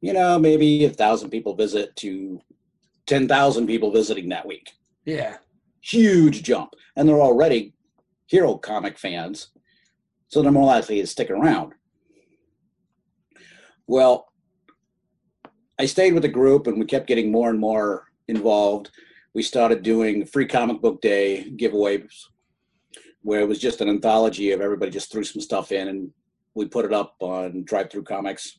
you 0.00 0.14
know, 0.14 0.38
maybe 0.38 0.86
a 0.86 0.90
thousand 0.90 1.28
people 1.28 1.54
visit 1.54 1.94
to 1.96 2.40
10,000 3.06 3.66
people 3.66 3.92
visiting 3.92 4.30
that 4.30 4.46
week. 4.46 4.72
Yeah. 5.04 5.36
Huge 5.82 6.42
jump. 6.42 6.70
And 6.96 7.06
they're 7.06 7.20
already 7.20 7.74
hero 8.28 8.56
comic 8.56 8.98
fans. 8.98 9.50
So 10.28 10.40
they're 10.40 10.50
more 10.50 10.64
likely 10.64 11.02
to 11.02 11.06
stick 11.06 11.30
around. 11.30 11.74
Well, 13.86 14.26
I 15.78 15.84
stayed 15.84 16.14
with 16.14 16.22
the 16.22 16.30
group 16.30 16.66
and 16.66 16.78
we 16.78 16.86
kept 16.86 17.08
getting 17.08 17.30
more 17.30 17.50
and 17.50 17.60
more 17.60 18.04
involved. 18.26 18.90
We 19.34 19.42
started 19.42 19.82
doing 19.82 20.24
free 20.24 20.46
comic 20.46 20.80
book 20.80 21.02
day 21.02 21.52
giveaways 21.58 22.10
where 23.24 23.40
it 23.40 23.48
was 23.48 23.58
just 23.58 23.80
an 23.80 23.88
anthology 23.88 24.52
of 24.52 24.60
everybody 24.60 24.90
just 24.90 25.10
threw 25.10 25.24
some 25.24 25.40
stuff 25.40 25.72
in 25.72 25.88
and 25.88 26.10
we 26.54 26.66
put 26.66 26.84
it 26.84 26.92
up 26.92 27.16
on 27.20 27.64
drive 27.64 27.90
through 27.90 28.04
comics. 28.04 28.58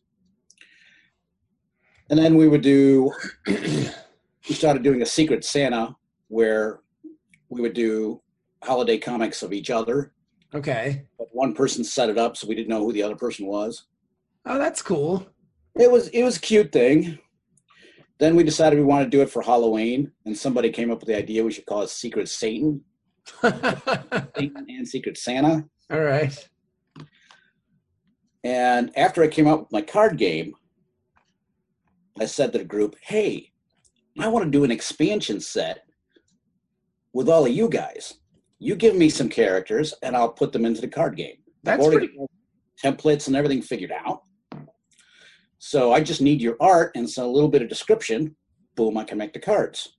And 2.10 2.20
then 2.20 2.36
we 2.36 2.48
would 2.48 2.64
do 2.64 3.12
we 3.48 4.56
started 4.56 4.84
doing 4.84 5.04
a 5.04 5.06
secret 5.06 5.46
Santa 5.46 5.96
where 6.30 6.82
we 7.50 7.62
would 7.62 7.74
do 7.74 8.22
holiday 8.64 8.98
comics 8.98 9.44
of 9.44 9.54
each 9.54 9.70
other. 9.70 10.14
Okay. 10.54 11.06
But 11.20 11.28
one 11.32 11.54
person 11.54 11.84
set 11.84 12.10
it 12.10 12.18
up 12.18 12.36
so 12.36 12.48
we 12.48 12.56
didn't 12.56 12.70
know 12.70 12.84
who 12.84 12.92
the 12.92 13.04
other 13.04 13.16
person 13.16 13.46
was. 13.46 13.86
Oh, 14.48 14.58
that's 14.58 14.82
cool. 14.82 15.28
It 15.76 15.92
was 15.92 16.08
it 16.08 16.24
was 16.24 16.38
a 16.38 16.42
cute 16.42 16.72
thing. 16.72 17.20
Then 18.18 18.36
we 18.36 18.44
decided 18.44 18.80
we 18.80 18.86
wanted 18.86 19.06
to 19.06 19.12
do 19.12 19.22
it 19.22 19.30
for 19.30 19.42
Halloween, 19.42 20.12
and 20.26 20.36
somebody 20.36 20.72
came 20.72 20.90
up 20.90 21.00
with 21.02 21.08
the 21.08 21.18
idea 21.18 21.44
we 21.44 21.52
should 21.52 21.66
call 21.66 21.82
it 21.82 21.90
Secret 21.90 22.30
Satan, 22.30 22.82
and 23.44 24.88
Secret 24.88 25.18
Santa. 25.18 25.66
All 25.92 26.02
right. 26.02 26.50
And 28.44 28.92
after 28.98 29.24
I 29.24 29.28
came 29.28 29.48
out 29.48 29.62
with 29.62 29.72
my 29.72 29.82
card 29.82 30.18
game, 30.18 30.54
I 32.20 32.26
said 32.26 32.52
to 32.54 32.60
the 32.60 32.64
group, 32.64 32.96
"Hey, 33.02 33.52
I 34.20 34.28
want 34.28 34.46
to 34.46 34.52
do 34.52 34.64
an 34.64 34.72
expansion 34.72 35.40
set 35.40 35.86
with 37.14 37.30
all 37.30 37.46
of 37.46 37.52
you 37.52 37.68
guys. 37.68 38.16
You 38.60 38.76
give 38.76 38.96
me 38.96 39.10
some 39.10 39.30
characters, 39.30 39.94
and 40.04 40.16
I'll 40.16 40.30
put 40.30 40.52
them 40.52 40.66
into 40.66 40.82
the 40.82 40.88
card 40.88 41.18
game. 41.18 41.38
That's 41.64 41.86
pretty. 41.86 42.08
got 42.08 42.30
templates 42.84 43.28
and 43.28 43.36
everything 43.36 43.62
figured 43.62 43.92
out. 43.92 44.24
So 45.58 45.94
I 45.94 46.02
just 46.02 46.22
need 46.22 46.42
your 46.42 46.58
art 46.60 46.92
and 46.96 47.10
so 47.10 47.26
a 47.26 47.32
little 47.32 47.50
bit 47.50 47.62
of 47.62 47.70
description. 47.70 48.36
Boom, 48.76 48.98
I 48.98 49.04
can 49.04 49.18
make 49.18 49.34
the 49.34 49.40
cards. 49.40 49.96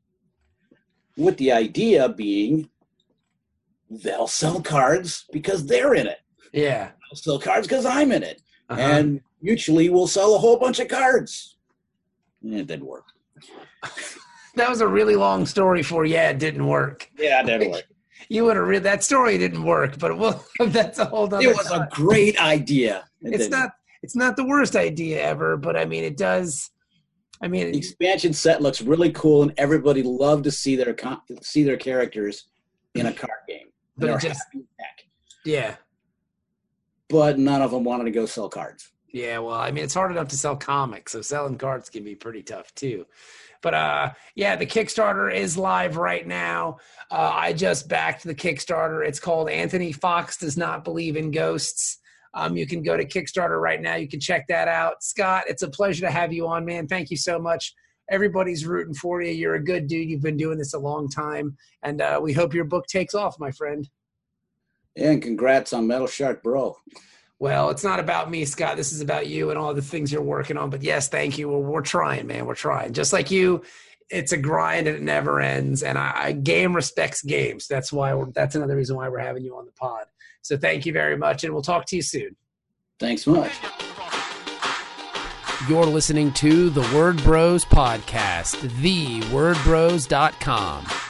With 1.17 1.37
the 1.39 1.51
idea 1.51 2.09
being 2.11 2.69
they'll 3.91 4.27
sell 4.27 4.61
cards 4.61 5.25
because 5.33 5.67
they're 5.67 5.95
in 5.95 6.07
it. 6.07 6.19
Yeah. 6.53 6.91
They'll 7.11 7.17
sell 7.17 7.39
cards 7.39 7.67
because 7.67 7.85
I'm 7.85 8.13
in 8.13 8.23
it. 8.23 8.43
Uh-huh. 8.69 8.81
And 8.81 9.21
mutually 9.41 9.89
we'll 9.91 10.09
sell 10.09 10.35
a 10.35 10.39
whole 10.39 10.59
bunch 10.59 10.81
of 10.81 10.89
cards. 10.89 11.57
And 12.43 12.55
it 12.55 12.67
didn't 12.67 12.87
work. 12.87 13.05
that 14.57 14.69
was 14.69 14.81
a 14.81 14.89
really 14.89 15.17
long 15.17 15.47
story 15.47 15.83
for 15.83 16.05
yeah, 16.05 16.31
it 16.31 16.39
didn't 16.39 16.67
work. 16.67 17.09
Yeah, 17.19 17.43
it 17.43 17.47
didn't 17.47 17.71
work. 17.71 17.85
You 18.29 18.45
would 18.45 18.57
have 18.57 18.67
read 18.67 18.83
that 18.83 19.05
story 19.05 19.39
didn't 19.39 19.63
work, 19.63 20.01
but 20.01 20.19
well, 20.19 20.45
that's 20.67 20.99
a 20.99 21.05
whole 21.05 21.27
other. 21.27 21.41
It 21.41 21.57
was 21.57 21.71
a 21.71 21.87
great 21.93 22.41
idea. 22.41 23.05
It 23.23 23.35
it's 23.35 23.45
didn't. 23.45 23.51
not. 23.53 23.71
It's 24.03 24.17
not 24.17 24.35
the 24.35 24.45
worst 24.45 24.75
idea 24.75 25.23
ever, 25.23 25.57
but 25.57 25.77
I 25.77 25.85
mean, 25.85 26.03
it 26.03 26.17
does. 26.17 26.71
I 27.41 27.47
the 27.47 27.51
mean, 27.51 27.73
expansion 27.73 28.33
set 28.33 28.63
looks 28.63 28.81
really 28.81 29.13
cool, 29.13 29.45
and 29.45 29.55
everybody 29.59 30.03
loved 30.03 30.43
to 30.45 30.51
see 30.51 30.75
their 30.75 30.97
see 31.41 31.63
their 31.63 31.77
characters 31.77 32.49
in 32.97 33.07
a 33.07 33.13
card 33.13 33.31
game. 33.47 33.69
But 33.99 34.11
it 34.11 34.21
just- 34.21 34.43
yeah, 35.45 35.77
but 37.09 37.39
none 37.39 37.63
of 37.63 37.71
them 37.71 37.85
wanted 37.85 38.05
to 38.05 38.11
go 38.11 38.27
sell 38.27 38.49
cards. 38.49 38.91
yeah. 39.13 39.39
Well, 39.39 39.55
I 39.55 39.71
mean, 39.71 39.85
it's 39.85 39.95
hard 39.95 40.11
enough 40.11 40.29
to 40.29 40.37
sell 40.37 40.57
comics, 40.57 41.13
so 41.13 41.23
selling 41.23 41.57
cards 41.57 41.89
can 41.89 42.05
be 42.05 42.15
pretty 42.15 42.43
tough 42.43 42.75
too. 42.75 43.07
But 43.63 43.75
uh, 43.75 44.11
yeah, 44.35 44.57
the 44.57 44.67
Kickstarter 44.67 45.33
is 45.33 45.57
live 45.57 45.97
right 45.97 46.27
now. 46.27 46.79
Uh, 47.11 47.31
I 47.35 47.53
just 47.53 47.89
backed 47.89 48.25
the 48.25 48.35
Kickstarter. 48.35 49.07
It's 49.07 49.19
called 49.21 49.49
Anthony 49.49 49.93
Fox 49.93 50.37
Does 50.37 50.57
Not 50.57 50.85
Believe 50.85 51.17
in 51.17 51.31
Ghosts. 51.31 51.99
Um, 52.35 52.57
you 52.57 52.67
can 52.67 52.83
go 52.83 52.97
to 52.97 53.05
Kickstarter 53.05 53.59
right 53.61 53.81
now. 53.81 53.95
You 53.95 54.09
can 54.09 54.21
check 54.21 54.47
that 54.49 54.69
out. 54.69 55.03
Scott, 55.03 55.45
it's 55.49 55.63
a 55.63 55.71
pleasure 55.71 56.03
to 56.03 56.11
have 56.11 56.33
you 56.35 56.47
on, 56.47 56.67
man. 56.67 56.87
Thank 56.87 57.11
you 57.11 57.17
so 57.17 57.39
much. 57.39 57.75
Everybody's 58.11 58.67
rooting 58.67 58.95
for 58.95 59.21
you. 59.21 59.33
You're 59.33 59.55
a 59.55 59.65
good 59.65 59.87
dude. 59.87 60.09
You've 60.09 60.23
been 60.23 60.37
doing 60.37 60.59
this 60.59 60.75
a 60.75 60.79
long 60.79 61.09
time, 61.09 61.57
and 61.83 62.01
uh, 62.01 62.21
we 62.23 62.33
hope 62.33 62.55
your 62.55 62.65
book 62.65 62.87
takes 62.87 63.15
off, 63.15 63.39
my 63.39 63.51
friend. 63.51 63.89
Yeah, 64.95 65.11
and 65.11 65.23
congrats 65.23 65.73
on 65.73 65.87
Metal 65.87 66.07
Shark 66.07 66.43
Bro. 66.43 66.77
Well, 67.39 67.69
it's 67.69 67.85
not 67.85 68.01
about 68.01 68.31
me, 68.31 68.45
Scott. 68.47 68.77
This 68.77 68.93
is 68.93 69.03
about 69.03 69.27
you 69.27 69.51
and 69.51 69.59
all 69.59 69.75
the 69.75 69.83
things 69.83 70.11
you're 70.11 70.23
working 70.23 70.57
on. 70.57 70.71
But 70.71 70.83
yes, 70.83 71.09
thank 71.09 71.37
you. 71.37 71.49
We're, 71.49 71.59
we're 71.59 71.83
trying, 71.83 72.27
man. 72.27 72.47
We're 72.47 72.55
trying. 72.55 72.95
Just 72.95 73.13
like 73.13 73.31
you, 73.31 73.63
it's 74.09 74.33
a 74.33 74.39
grind 74.39 74.87
and 74.87 74.97
it 74.97 75.03
never 75.03 75.41
ends. 75.41 75.83
And 75.83 75.99
I, 75.99 76.13
I 76.17 76.33
game 76.33 76.75
respects 76.75 77.23
games. 77.23 77.67
That's 77.69 77.93
why 77.93 78.15
we're, 78.15 78.31
that's 78.31 78.55
another 78.55 78.77
reason 78.77 78.97
why 78.97 79.09
we're 79.09 79.19
having 79.19 79.45
you 79.45 79.55
on 79.57 79.67
the 79.67 79.73
pod. 79.73 80.07
So 80.41 80.57
thank 80.57 80.87
you 80.87 80.93
very 80.93 81.19
much, 81.19 81.45
and 81.45 81.53
we'll 81.53 81.63
talk 81.63 81.87
to 81.87 81.97
you 81.97 82.03
soon. 82.03 82.37
Thanks 82.99 83.27
much. 83.27 83.53
You're 85.69 85.85
listening 85.85 86.33
to 86.35 86.71
the 86.71 86.83
Word 86.97 87.21
Bros 87.25 87.65
podcast, 87.65 88.55
thewordbros.com. 88.81 91.06